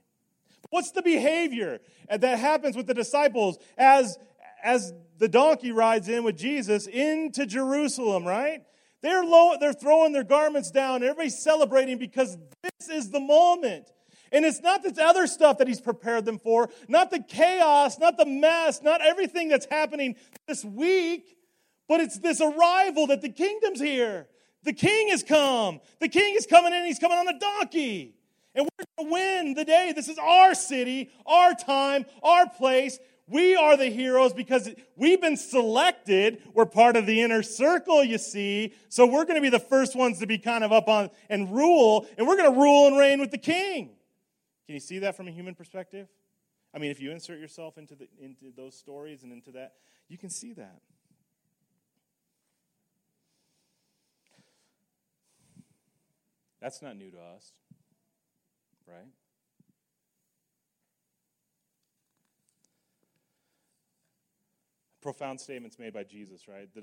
What's 0.71 0.93
the 0.93 1.03
behavior 1.03 1.81
that 2.09 2.39
happens 2.39 2.77
with 2.77 2.87
the 2.87 2.95
disciples 2.95 3.59
as, 3.77 4.19
as 4.65 4.93
the 5.19 5.29
donkey 5.29 5.71
rides 5.71 6.09
in 6.09 6.25
with 6.25 6.37
Jesus 6.37 6.87
into 6.87 7.47
Jerusalem, 7.47 8.25
right? 8.25 8.63
They're, 9.03 9.23
low, 9.23 9.57
they're 9.61 9.75
throwing 9.75 10.13
their 10.13 10.25
garments 10.25 10.71
down. 10.71 11.03
Everybody's 11.03 11.39
celebrating 11.39 11.99
because 11.99 12.39
this 12.63 12.89
is 12.89 13.11
the 13.11 13.21
moment. 13.21 13.93
And 14.33 14.45
it's 14.45 14.63
not 14.63 14.83
this 14.83 14.99
other 14.99 15.27
stuff 15.27 15.59
that 15.59 15.69
he's 15.69 15.81
prepared 15.81 16.25
them 16.25 16.39
for, 16.39 16.71
not 16.89 17.11
the 17.11 17.23
chaos, 17.23 17.99
not 17.99 18.17
the 18.17 18.27
mess, 18.27 18.83
not 18.83 19.01
everything 19.01 19.49
that's 19.49 19.67
happening 19.67 20.17
this 20.49 20.65
week, 20.65 21.37
but 21.87 22.01
it's 22.01 22.19
this 22.19 22.41
arrival 22.41 23.07
that 23.09 23.21
the 23.21 23.29
kingdom's 23.29 23.81
here. 23.81 24.27
The 24.65 24.73
king 24.73 25.11
has 25.11 25.23
come. 25.23 25.81
The 26.01 26.09
king 26.09 26.35
is 26.37 26.47
coming 26.47 26.73
in. 26.73 26.87
He's 26.87 26.99
coming 26.99 27.19
on 27.19 27.29
a 27.29 27.39
donkey. 27.39 28.17
And 28.55 28.65
we're 28.65 28.85
going 28.97 29.09
to 29.09 29.13
win 29.13 29.55
the 29.55 29.65
day. 29.65 29.93
This 29.95 30.09
is 30.09 30.17
our 30.19 30.55
city, 30.55 31.11
our 31.27 31.55
time, 31.55 32.07
our 32.23 32.49
place. 32.49 32.99
We 33.27 33.57
are 33.57 33.77
the 33.77 33.87
heroes 33.87 34.35
because 34.35 34.69
we've 34.97 35.21
been 35.21 35.39
selected. 35.39 36.43
We're 36.53 36.67
part 36.67 36.97
of 36.97 37.07
the 37.07 37.23
inner 37.23 37.43
circle, 37.43 38.05
you 38.05 38.19
see. 38.19 38.75
So 38.91 39.07
we're 39.07 39.25
going 39.25 39.37
to 39.37 39.41
be 39.41 39.49
the 39.49 39.59
first 39.59 39.97
ones 39.97 40.19
to 40.19 40.27
be 40.27 40.37
kind 40.37 40.63
of 40.63 40.73
up 40.73 40.89
on 40.89 41.11
and 41.31 41.55
rule. 41.55 42.07
And 42.19 42.27
we're 42.27 42.37
going 42.37 42.53
to 42.53 42.61
rule 42.61 42.87
and 42.87 42.99
reign 42.99 43.21
with 43.21 43.31
the 43.31 43.39
king. 43.39 43.93
Can 44.67 44.75
you 44.75 44.81
see 44.81 44.99
that 45.01 45.17
from 45.17 45.27
a 45.27 45.31
human 45.31 45.55
perspective? 45.55 46.09
I 46.75 46.79
mean, 46.79 46.91
if 46.91 47.01
you 47.01 47.13
insert 47.13 47.39
yourself 47.39 47.79
into, 47.79 47.95
the, 47.95 48.09
into 48.21 48.53
those 48.55 48.77
stories 48.77 49.23
and 49.23 49.33
into 49.33 49.53
that, 49.53 49.75
you 50.09 50.19
can 50.19 50.29
see 50.29 50.53
that. 50.55 50.81
That's 56.61 56.83
not 56.83 56.97
new 56.97 57.11
to 57.11 57.19
us, 57.19 57.53
right? 58.89 59.05
Profound 65.05 65.39
statements 65.39 65.79
made 65.79 65.93
by 65.93 66.03
Jesus, 66.03 66.49
right? 66.49 66.67
The, 66.75 66.81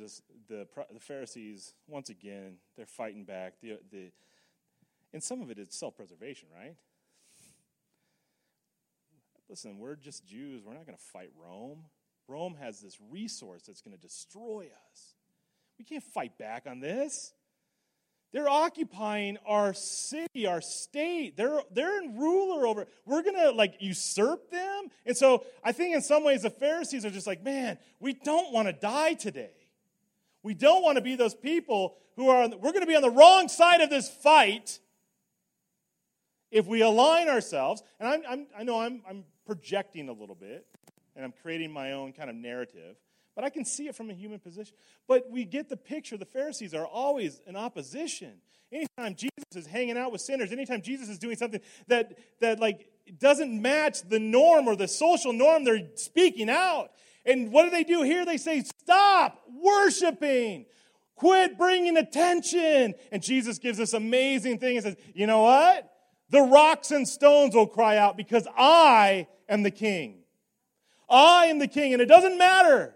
the, 0.47 0.67
the 0.93 0.99
Pharisees, 0.99 1.73
once 1.87 2.11
again, 2.11 2.57
they're 2.77 2.85
fighting 2.85 3.23
back. 3.23 3.55
The, 3.63 3.79
the, 3.91 4.11
and 5.11 5.23
some 5.23 5.41
of 5.41 5.49
it 5.49 5.57
is 5.57 5.69
self 5.71 5.95
preservation, 5.95 6.47
right? 6.55 6.75
Listen, 9.49 9.79
we're 9.79 9.95
just 9.95 10.23
Jews. 10.27 10.61
We're 10.63 10.75
not 10.75 10.85
going 10.85 10.99
to 10.99 11.03
fight 11.03 11.31
Rome. 11.35 11.85
Rome 12.27 12.55
has 12.61 12.79
this 12.79 12.95
resource 13.09 13.63
that's 13.63 13.81
going 13.81 13.97
to 13.97 14.01
destroy 14.01 14.67
us. 14.91 15.15
We 15.79 15.83
can't 15.83 16.03
fight 16.03 16.37
back 16.37 16.67
on 16.67 16.79
this. 16.79 17.33
They're 18.31 18.49
occupying 18.49 19.37
our 19.45 19.73
city, 19.73 20.47
our 20.47 20.61
state. 20.61 21.35
They're, 21.35 21.61
they're 21.71 22.01
in 22.01 22.17
ruler 22.17 22.65
over. 22.65 22.87
We're 23.05 23.23
going 23.23 23.35
to 23.35 23.51
like 23.51 23.75
usurp 23.79 24.49
them. 24.49 24.87
And 25.05 25.17
so 25.17 25.45
I 25.63 25.73
think 25.73 25.95
in 25.95 26.01
some 26.01 26.23
ways 26.23 26.43
the 26.43 26.49
Pharisees 26.49 27.05
are 27.05 27.09
just 27.09 27.27
like, 27.27 27.43
man, 27.43 27.77
we 27.99 28.13
don't 28.13 28.53
want 28.53 28.67
to 28.67 28.73
die 28.73 29.15
today. 29.15 29.51
We 30.43 30.53
don't 30.53 30.81
want 30.81 30.95
to 30.95 31.01
be 31.01 31.15
those 31.15 31.35
people 31.35 31.97
who 32.15 32.29
are, 32.29 32.47
we're 32.47 32.71
going 32.71 32.81
to 32.81 32.87
be 32.87 32.95
on 32.95 33.01
the 33.01 33.09
wrong 33.09 33.49
side 33.49 33.81
of 33.81 33.89
this 33.89 34.09
fight 34.09 34.79
if 36.51 36.67
we 36.67 36.81
align 36.81 37.27
ourselves. 37.27 37.83
And 37.99 38.07
I'm, 38.07 38.21
I'm, 38.27 38.47
i 38.57 38.63
know 38.63 38.79
I'm, 38.79 39.01
I'm 39.07 39.25
projecting 39.45 40.07
a 40.07 40.13
little 40.13 40.35
bit 40.35 40.65
and 41.17 41.25
I'm 41.25 41.33
creating 41.41 41.71
my 41.71 41.91
own 41.91 42.13
kind 42.13 42.29
of 42.29 42.35
narrative. 42.35 42.95
But 43.35 43.45
I 43.45 43.49
can 43.49 43.63
see 43.63 43.87
it 43.87 43.95
from 43.95 44.09
a 44.09 44.13
human 44.13 44.39
position. 44.39 44.75
But 45.07 45.29
we 45.29 45.45
get 45.45 45.69
the 45.69 45.77
picture. 45.77 46.17
The 46.17 46.25
Pharisees 46.25 46.73
are 46.73 46.85
always 46.85 47.41
in 47.47 47.55
opposition. 47.55 48.33
Anytime 48.71 49.15
Jesus 49.15 49.31
is 49.55 49.67
hanging 49.67 49.97
out 49.97 50.11
with 50.11 50.21
sinners, 50.21 50.51
anytime 50.51 50.81
Jesus 50.81 51.09
is 51.09 51.17
doing 51.17 51.35
something 51.35 51.61
that, 51.87 52.17
that 52.39 52.59
like 52.59 52.87
doesn't 53.19 53.61
match 53.61 54.01
the 54.07 54.19
norm 54.19 54.67
or 54.67 54.75
the 54.75 54.87
social 54.87 55.33
norm, 55.33 55.63
they're 55.63 55.87
speaking 55.95 56.49
out. 56.49 56.91
And 57.25 57.51
what 57.51 57.63
do 57.63 57.69
they 57.69 57.83
do 57.83 58.01
here? 58.01 58.25
They 58.25 58.37
say, 58.37 58.63
Stop 58.63 59.41
worshiping. 59.61 60.65
Quit 61.15 61.57
bringing 61.57 61.97
attention. 61.97 62.95
And 63.11 63.21
Jesus 63.21 63.59
gives 63.59 63.77
this 63.77 63.93
amazing 63.93 64.59
thing 64.59 64.77
and 64.77 64.83
says, 64.83 64.95
You 65.13 65.27
know 65.27 65.43
what? 65.43 65.89
The 66.29 66.41
rocks 66.41 66.91
and 66.91 67.07
stones 67.07 67.53
will 67.53 67.67
cry 67.67 67.97
out 67.97 68.17
because 68.17 68.47
I 68.57 69.27
am 69.49 69.63
the 69.63 69.71
king. 69.71 70.23
I 71.09 71.47
am 71.47 71.59
the 71.59 71.67
king. 71.67 71.93
And 71.93 72.01
it 72.01 72.07
doesn't 72.07 72.37
matter 72.37 72.95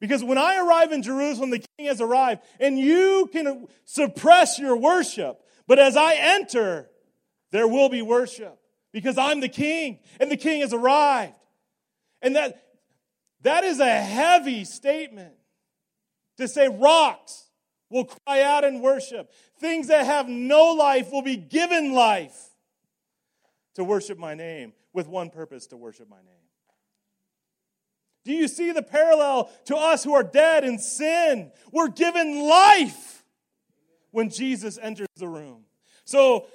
because 0.00 0.22
when 0.22 0.38
I 0.38 0.58
arrive 0.58 0.92
in 0.92 1.02
Jerusalem, 1.02 1.50
the 1.50 1.64
king 1.76 1.86
has 1.86 2.00
arrived, 2.00 2.42
and 2.60 2.78
you 2.78 3.28
can 3.32 3.66
suppress 3.84 4.58
your 4.58 4.76
worship. 4.76 5.40
But 5.66 5.78
as 5.78 5.96
I 5.96 6.14
enter, 6.14 6.88
there 7.50 7.66
will 7.66 7.88
be 7.88 8.02
worship 8.02 8.58
because 8.92 9.18
I'm 9.18 9.40
the 9.40 9.48
king, 9.48 9.98
and 10.20 10.30
the 10.30 10.36
king 10.36 10.60
has 10.60 10.72
arrived. 10.72 11.34
And 12.22 12.36
that, 12.36 12.62
that 13.42 13.64
is 13.64 13.80
a 13.80 14.00
heavy 14.00 14.64
statement 14.64 15.34
to 16.36 16.48
say 16.48 16.68
rocks 16.68 17.48
will 17.90 18.04
cry 18.04 18.42
out 18.42 18.64
in 18.64 18.80
worship. 18.80 19.32
Things 19.58 19.88
that 19.88 20.06
have 20.06 20.28
no 20.28 20.72
life 20.72 21.10
will 21.10 21.22
be 21.22 21.36
given 21.36 21.92
life 21.92 22.36
to 23.74 23.84
worship 23.84 24.18
my 24.18 24.34
name 24.34 24.72
with 24.92 25.08
one 25.08 25.30
purpose 25.30 25.66
to 25.68 25.76
worship 25.76 26.08
my 26.08 26.16
name. 26.16 26.37
Do 28.28 28.34
you 28.34 28.46
see 28.46 28.72
the 28.72 28.82
parallel 28.82 29.50
to 29.64 29.74
us 29.74 30.04
who 30.04 30.12
are 30.12 30.22
dead 30.22 30.62
in 30.62 30.78
sin? 30.78 31.50
We're 31.72 31.88
given 31.88 32.46
life 32.46 33.24
when 34.10 34.28
Jesus 34.28 34.78
enters 34.82 35.06
the 35.16 35.26
room. 35.26 35.64
So 36.04 36.46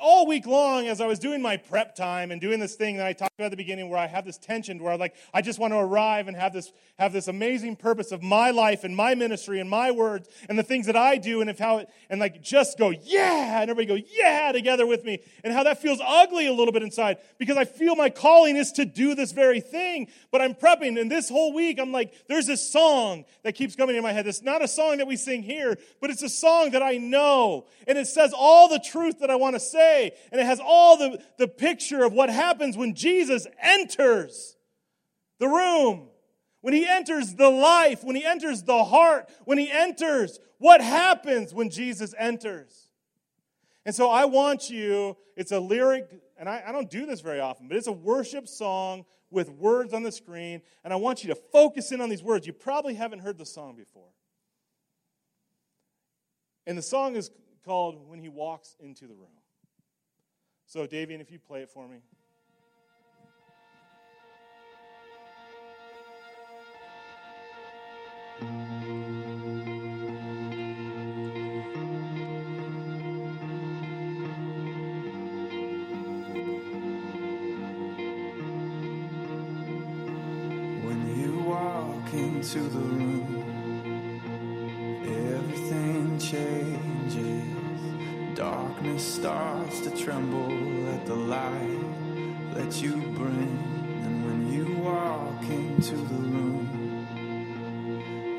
all 0.00 0.26
week 0.26 0.44
long, 0.44 0.88
as 0.88 1.00
I 1.00 1.06
was 1.06 1.18
doing 1.18 1.40
my 1.40 1.56
prep 1.56 1.94
time 1.94 2.32
and 2.32 2.40
doing 2.40 2.58
this 2.58 2.74
thing 2.74 2.96
that 2.96 3.06
I 3.06 3.12
talked 3.12 3.32
about 3.38 3.46
at 3.46 3.50
the 3.52 3.56
beginning, 3.56 3.88
where 3.88 3.98
I 3.98 4.08
have 4.08 4.24
this 4.24 4.36
tension, 4.36 4.82
where 4.82 4.92
I 4.92 4.96
like 4.96 5.14
I 5.32 5.40
just 5.40 5.58
want 5.58 5.72
to 5.72 5.78
arrive 5.78 6.26
and 6.26 6.36
have 6.36 6.52
this 6.52 6.72
have 6.98 7.12
this 7.12 7.28
amazing 7.28 7.76
purpose 7.76 8.10
of 8.10 8.22
my 8.22 8.50
life 8.50 8.82
and 8.82 8.96
my 8.96 9.14
ministry 9.14 9.60
and 9.60 9.70
my 9.70 9.92
words 9.92 10.28
and 10.48 10.58
the 10.58 10.64
things 10.64 10.86
that 10.86 10.96
I 10.96 11.16
do, 11.16 11.40
and 11.40 11.48
if 11.48 11.58
how 11.58 11.78
it, 11.78 11.88
and 12.10 12.18
like 12.18 12.42
just 12.42 12.76
go 12.76 12.90
yeah, 12.90 13.60
and 13.62 13.70
everybody 13.70 14.00
go 14.00 14.06
yeah 14.12 14.50
together 14.50 14.84
with 14.86 15.04
me, 15.04 15.20
and 15.44 15.52
how 15.52 15.62
that 15.62 15.80
feels 15.80 16.00
ugly 16.04 16.46
a 16.46 16.52
little 16.52 16.72
bit 16.72 16.82
inside 16.82 17.18
because 17.38 17.56
I 17.56 17.64
feel 17.64 17.94
my 17.94 18.10
calling 18.10 18.56
is 18.56 18.72
to 18.72 18.84
do 18.84 19.14
this 19.14 19.30
very 19.30 19.60
thing. 19.60 20.08
But 20.32 20.40
I'm 20.40 20.54
prepping, 20.54 21.00
and 21.00 21.10
this 21.10 21.28
whole 21.28 21.54
week 21.54 21.78
I'm 21.78 21.92
like, 21.92 22.12
there's 22.26 22.46
this 22.46 22.68
song 22.68 23.24
that 23.44 23.54
keeps 23.54 23.76
coming 23.76 23.94
in 23.94 24.02
my 24.02 24.12
head. 24.12 24.26
It's 24.26 24.42
not 24.42 24.62
a 24.62 24.68
song 24.68 24.98
that 24.98 25.06
we 25.06 25.16
sing 25.16 25.42
here, 25.42 25.78
but 26.00 26.10
it's 26.10 26.22
a 26.22 26.28
song 26.28 26.72
that 26.72 26.82
I 26.82 26.96
know, 26.96 27.66
and 27.86 27.96
it 27.96 28.08
says 28.08 28.32
all 28.36 28.68
the 28.68 28.80
truth 28.80 29.20
that 29.20 29.30
I 29.30 29.36
want 29.36 29.54
to 29.54 29.60
say 29.60 29.83
say. 29.84 30.12
And 30.32 30.40
it 30.40 30.44
has 30.44 30.60
all 30.64 30.96
the, 30.96 31.22
the 31.38 31.48
picture 31.48 32.04
of 32.04 32.12
what 32.12 32.30
happens 32.30 32.76
when 32.76 32.94
Jesus 32.94 33.46
enters 33.60 34.56
the 35.38 35.48
room, 35.48 36.08
when 36.60 36.74
he 36.74 36.86
enters 36.86 37.34
the 37.34 37.50
life, 37.50 38.02
when 38.02 38.16
he 38.16 38.24
enters 38.24 38.62
the 38.62 38.84
heart, 38.84 39.28
when 39.44 39.58
he 39.58 39.70
enters 39.70 40.38
what 40.58 40.80
happens 40.80 41.52
when 41.52 41.70
Jesus 41.70 42.14
enters. 42.18 42.88
And 43.84 43.94
so 43.94 44.08
I 44.10 44.24
want 44.24 44.70
you, 44.70 45.16
it's 45.36 45.52
a 45.52 45.60
lyric, 45.60 46.08
and 46.38 46.48
I, 46.48 46.62
I 46.66 46.72
don't 46.72 46.88
do 46.88 47.04
this 47.04 47.20
very 47.20 47.40
often, 47.40 47.68
but 47.68 47.76
it's 47.76 47.86
a 47.86 47.92
worship 47.92 48.48
song 48.48 49.04
with 49.30 49.50
words 49.50 49.92
on 49.92 50.02
the 50.02 50.12
screen, 50.12 50.62
and 50.84 50.92
I 50.92 50.96
want 50.96 51.22
you 51.22 51.28
to 51.28 51.34
focus 51.34 51.92
in 51.92 52.00
on 52.00 52.08
these 52.08 52.22
words. 52.22 52.46
You 52.46 52.52
probably 52.54 52.94
haven't 52.94 53.18
heard 53.18 53.36
the 53.36 53.44
song 53.44 53.76
before. 53.76 54.08
And 56.66 56.78
the 56.78 56.82
song 56.82 57.14
is 57.16 57.30
called 57.64 58.08
When 58.08 58.20
He 58.20 58.28
Walks 58.28 58.74
into 58.80 59.06
the 59.06 59.14
Room. 59.14 59.43
So, 60.66 60.86
Davian, 60.86 61.20
if 61.20 61.30
you 61.30 61.38
play 61.38 61.62
it 61.62 61.70
for 61.70 61.86
me. 61.88 61.98
When 80.82 81.20
you 81.20 81.38
walk 81.48 82.12
into 82.12 82.60
the 82.68 82.78
room, 82.78 83.13
starts 89.04 89.80
to 89.80 89.90
tremble 89.90 90.88
at 90.94 91.04
the 91.04 91.14
light 91.14 92.54
that 92.54 92.82
you 92.82 92.92
bring. 93.14 93.58
And 94.02 94.24
when 94.24 94.50
you 94.50 94.76
walk 94.82 95.42
into 95.42 95.96
the 95.96 96.22
room, 96.34 97.06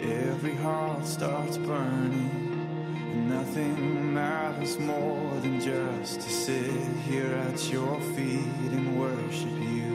every 0.01 0.55
heart 0.55 1.05
starts 1.05 1.57
burning. 1.57 2.31
And 3.11 3.29
nothing 3.29 4.13
matters 4.13 4.79
more 4.79 5.39
than 5.41 5.61
just 5.61 6.21
to 6.21 6.29
sit 6.29 6.71
here 7.07 7.35
at 7.47 7.71
your 7.71 8.01
feet 8.01 8.71
and 8.71 8.99
worship 8.99 9.59
you. 9.59 9.94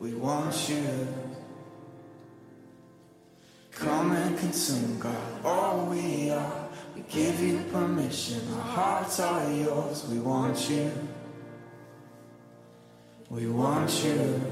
We 0.00 0.14
want 0.14 0.68
you. 0.70 1.06
Come 3.70 4.12
and 4.12 4.38
consume, 4.38 4.98
God, 4.98 5.44
all 5.44 5.86
we 5.86 6.30
are. 6.30 6.68
We 6.94 7.02
give 7.02 7.38
you 7.40 7.62
permission. 7.70 8.40
Our 8.54 8.62
hearts 8.62 9.20
are 9.20 9.52
yours. 9.52 10.06
We 10.08 10.18
want 10.18 10.70
you. 10.70 10.90
We 13.28 13.46
want 13.46 14.02
you. 14.02 14.49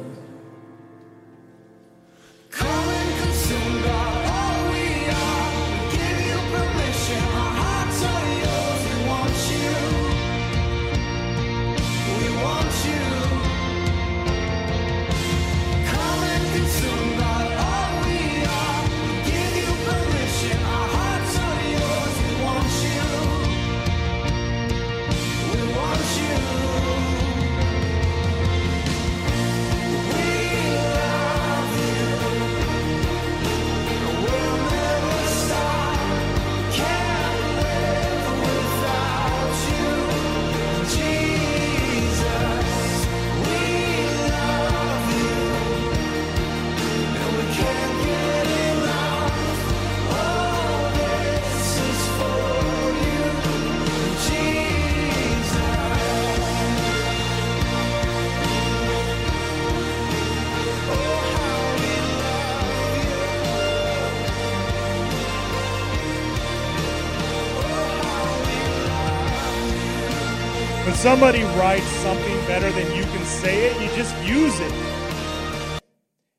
Somebody 70.99 71.45
writes 71.45 71.87
something 71.87 72.37
better 72.47 72.73
than 72.73 72.97
you 72.97 73.05
can 73.05 73.25
say 73.25 73.67
it, 73.67 73.81
you 73.81 73.97
just 73.97 74.17
use 74.27 74.59
it. 74.59 75.81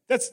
That's 0.10 0.32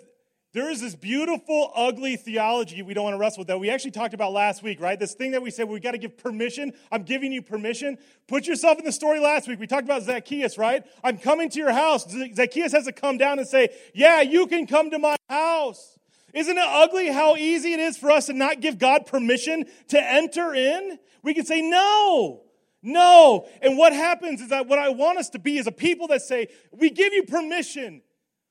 there 0.53 0.69
is 0.69 0.81
this 0.81 0.97
beautiful, 0.97 1.71
ugly 1.77 2.17
theology 2.17 2.83
we 2.83 2.93
don't 2.93 3.05
want 3.05 3.15
to 3.15 3.19
wrestle 3.19 3.43
with 3.43 3.49
that 3.49 3.61
we 3.61 3.71
actually 3.71 3.93
talked 3.93 4.15
about 4.15 4.33
last 4.33 4.65
week, 4.65 4.81
right? 4.81 4.99
This 4.99 5.15
thing 5.15 5.31
that 5.31 5.43
we 5.43 5.53
said 5.53 5.69
we 5.69 5.79
got 5.79 5.93
to 5.93 5.99
give 5.99 6.17
permission. 6.17 6.73
I'm 6.91 7.05
giving 7.05 7.31
you 7.31 7.41
permission. 7.41 7.99
Put 8.27 8.49
yourself 8.49 8.81
in 8.81 8.85
the 8.85 8.91
story 8.91 9.21
last 9.21 9.47
week. 9.47 9.61
We 9.61 9.69
talked 9.69 9.85
about 9.85 10.03
Zacchaeus, 10.03 10.59
right? 10.59 10.83
I'm 11.05 11.19
coming 11.19 11.49
to 11.51 11.59
your 11.61 11.73
house. 11.73 12.05
Zacchaeus 12.35 12.73
has 12.73 12.87
to 12.87 12.93
come 12.93 13.19
down 13.19 13.39
and 13.39 13.47
say, 13.47 13.69
Yeah, 13.95 14.23
you 14.23 14.49
can 14.49 14.67
come 14.67 14.91
to 14.91 14.99
my 14.99 15.15
house. 15.29 15.99
Isn't 16.35 16.59
it 16.59 16.67
ugly 16.67 17.13
how 17.13 17.37
easy 17.37 17.75
it 17.75 17.81
is 17.81 17.97
for 17.97 18.11
us 18.11 18.27
to 18.27 18.33
not 18.33 18.61
give 18.61 18.79
God 18.79 19.07
permission 19.07 19.67
to 19.89 20.03
enter 20.03 20.53
in? 20.53 20.99
We 21.23 21.33
can 21.33 21.45
say, 21.45 21.63
No. 21.63 22.46
No. 22.87 23.49
And 23.61 23.77
what 23.77 23.93
happens 23.93 24.41
is 24.41 24.51
that 24.51 24.69
what 24.69 24.79
I 24.79 24.91
want 24.91 25.19
us 25.19 25.31
to 25.31 25.41
be 25.41 25.59
is 25.59 25.67
a 25.67 25.73
people 25.73 26.07
that 26.09 26.23
say, 26.23 26.47
We 26.71 26.89
give 26.89 27.13
you 27.13 27.25
permission. 27.25 28.01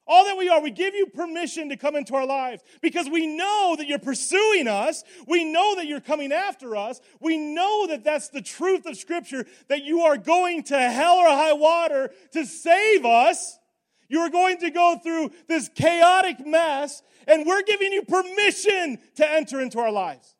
All 0.07 0.25
that 0.25 0.37
we 0.37 0.49
are, 0.49 0.61
we 0.61 0.69
give 0.69 0.93
you 0.93 1.07
permission 1.07 1.69
to 1.69 1.77
come 1.77 1.95
into 1.95 2.13
our 2.13 2.27
lives 2.27 2.61
because 2.79 3.09
we 3.09 3.25
know 3.25 3.75
that 3.75 3.87
you're 3.87 3.97
pursuing 3.97 4.67
us. 4.67 5.03
We 5.25 5.45
know 5.45 5.75
that 5.77 5.87
you're 5.87 6.01
coming 6.01 6.31
after 6.31 6.75
us. 6.75 6.99
We 7.19 7.37
know 7.37 7.87
that 7.87 8.03
that's 8.03 8.29
the 8.29 8.41
truth 8.41 8.85
of 8.85 8.97
Scripture, 8.97 9.47
that 9.67 9.83
you 9.83 10.01
are 10.01 10.17
going 10.17 10.63
to 10.63 10.77
hell 10.77 11.15
or 11.15 11.27
high 11.27 11.53
water 11.53 12.11
to 12.33 12.45
save 12.45 13.03
us. 13.03 13.57
You 14.07 14.19
are 14.19 14.29
going 14.29 14.59
to 14.59 14.69
go 14.69 14.99
through 15.01 15.31
this 15.47 15.69
chaotic 15.73 16.45
mess, 16.45 17.01
and 17.25 17.47
we're 17.47 17.63
giving 17.63 17.91
you 17.91 18.03
permission 18.03 18.99
to 19.15 19.27
enter 19.27 19.59
into 19.59 19.79
our 19.79 19.91
lives. 19.91 20.34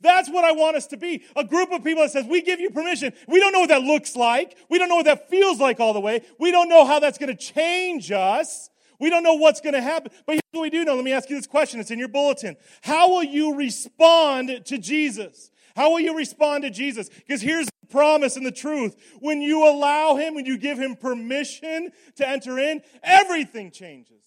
That's 0.00 0.30
what 0.30 0.44
I 0.44 0.52
want 0.52 0.76
us 0.76 0.86
to 0.88 0.96
be. 0.96 1.24
A 1.34 1.44
group 1.44 1.72
of 1.72 1.82
people 1.82 2.02
that 2.02 2.12
says, 2.12 2.24
we 2.24 2.42
give 2.42 2.60
you 2.60 2.70
permission. 2.70 3.12
We 3.26 3.40
don't 3.40 3.52
know 3.52 3.60
what 3.60 3.70
that 3.70 3.82
looks 3.82 4.14
like. 4.14 4.56
We 4.70 4.78
don't 4.78 4.88
know 4.88 4.96
what 4.96 5.06
that 5.06 5.28
feels 5.28 5.58
like 5.58 5.80
all 5.80 5.92
the 5.92 6.00
way. 6.00 6.22
We 6.38 6.50
don't 6.50 6.68
know 6.68 6.84
how 6.84 7.00
that's 7.00 7.18
going 7.18 7.34
to 7.34 7.42
change 7.42 8.12
us. 8.12 8.70
We 9.00 9.10
don't 9.10 9.22
know 9.22 9.34
what's 9.34 9.60
going 9.60 9.74
to 9.74 9.80
happen. 9.80 10.12
But 10.26 10.34
here's 10.34 10.42
what 10.52 10.62
we 10.62 10.70
do 10.70 10.84
know. 10.84 10.94
Let 10.94 11.04
me 11.04 11.12
ask 11.12 11.28
you 11.30 11.36
this 11.36 11.46
question. 11.46 11.80
It's 11.80 11.90
in 11.90 11.98
your 11.98 12.08
bulletin. 12.08 12.56
How 12.82 13.10
will 13.10 13.24
you 13.24 13.54
respond 13.56 14.64
to 14.66 14.78
Jesus? 14.78 15.50
How 15.76 15.90
will 15.90 16.00
you 16.00 16.16
respond 16.16 16.64
to 16.64 16.70
Jesus? 16.70 17.08
Because 17.08 17.40
here's 17.40 17.66
the 17.66 17.86
promise 17.88 18.36
and 18.36 18.44
the 18.44 18.52
truth. 18.52 18.96
When 19.20 19.40
you 19.40 19.68
allow 19.68 20.16
him, 20.16 20.34
when 20.34 20.46
you 20.46 20.58
give 20.58 20.78
him 20.78 20.96
permission 20.96 21.90
to 22.16 22.28
enter 22.28 22.58
in, 22.58 22.82
everything 23.02 23.70
changes. 23.70 24.22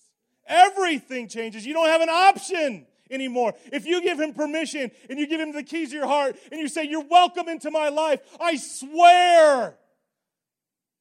Everything 0.47 1.27
changes. 1.27 1.65
You 1.65 1.73
don't 1.73 1.89
have 1.89 2.01
an 2.01 2.09
option 2.09 2.87
anymore. 3.11 3.53
If 3.71 3.85
you 3.85 4.01
give 4.01 4.19
him 4.19 4.33
permission 4.33 4.91
and 5.09 5.19
you 5.19 5.27
give 5.27 5.39
him 5.39 5.51
the 5.51 5.63
keys 5.63 5.89
of 5.89 5.93
your 5.93 6.07
heart 6.07 6.35
and 6.51 6.59
you 6.59 6.67
say, 6.67 6.83
You're 6.83 7.05
welcome 7.05 7.47
into 7.47 7.69
my 7.69 7.89
life, 7.89 8.21
I 8.39 8.55
swear 8.55 9.75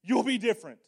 you'll 0.03 0.23
be 0.23 0.39
different. 0.39 0.81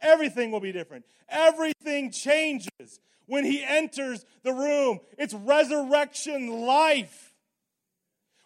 Everything 0.00 0.50
will 0.50 0.60
be 0.60 0.72
different. 0.72 1.04
Everything 1.28 2.10
changes 2.10 3.00
when 3.26 3.44
he 3.44 3.62
enters 3.64 4.24
the 4.42 4.52
room. 4.52 5.00
It's 5.18 5.34
resurrection 5.34 6.66
life. 6.66 7.32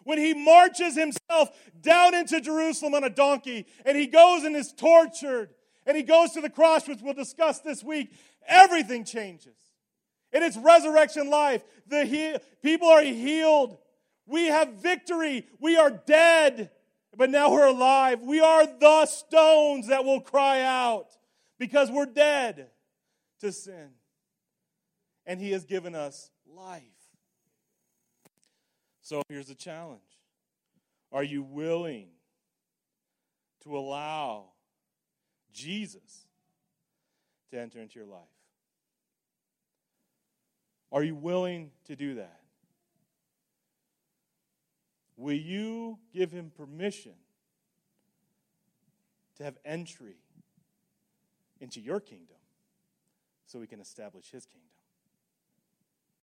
When 0.03 0.17
he 0.17 0.33
marches 0.33 0.95
himself 0.95 1.49
down 1.79 2.15
into 2.15 2.41
Jerusalem 2.41 2.95
on 2.95 3.03
a 3.03 3.09
donkey 3.09 3.67
and 3.85 3.95
he 3.95 4.07
goes 4.07 4.43
and 4.43 4.55
is 4.55 4.73
tortured 4.73 5.49
and 5.85 5.95
he 5.95 6.03
goes 6.03 6.31
to 6.31 6.41
the 6.41 6.49
cross, 6.49 6.87
which 6.87 7.01
we'll 7.01 7.13
discuss 7.13 7.59
this 7.59 7.83
week, 7.83 8.11
everything 8.47 9.05
changes. 9.05 9.55
And 10.33 10.43
it's 10.43 10.57
resurrection 10.57 11.29
life. 11.29 11.63
The 11.87 12.05
he- 12.05 12.37
people 12.61 12.87
are 12.87 13.03
healed. 13.03 13.77
We 14.25 14.45
have 14.45 14.73
victory. 14.75 15.45
We 15.59 15.77
are 15.77 15.89
dead, 15.89 16.71
but 17.15 17.29
now 17.29 17.51
we're 17.51 17.67
alive. 17.67 18.21
We 18.21 18.39
are 18.39 18.65
the 18.65 19.05
stones 19.05 19.87
that 19.87 20.05
will 20.05 20.21
cry 20.21 20.61
out 20.61 21.07
because 21.59 21.91
we're 21.91 22.05
dead 22.05 22.69
to 23.41 23.51
sin. 23.51 23.89
And 25.25 25.39
He 25.39 25.51
has 25.51 25.65
given 25.65 25.95
us 25.95 26.31
life. 26.45 26.83
So 29.01 29.21
here's 29.27 29.47
the 29.47 29.55
challenge 29.55 30.01
Are 31.11 31.23
you 31.23 31.43
willing 31.43 32.07
to 33.63 33.77
allow 33.77 34.53
Jesus 35.51 36.25
to 37.51 37.59
enter 37.59 37.79
into 37.79 37.99
your 37.99 38.07
life? 38.07 38.40
Are 40.91 41.03
you 41.03 41.15
willing 41.15 41.71
to 41.85 41.95
do 41.95 42.15
that? 42.15 42.39
Will 45.17 45.37
you 45.37 45.99
give 46.13 46.31
him 46.31 46.51
permission 46.55 47.13
to 49.37 49.43
have 49.43 49.57
entry 49.65 50.17
into 51.59 51.79
your 51.79 51.99
kingdom 51.99 52.37
so 53.45 53.59
we 53.59 53.67
can 53.67 53.79
establish 53.79 54.29
his 54.31 54.45
kingdom. 54.45 54.70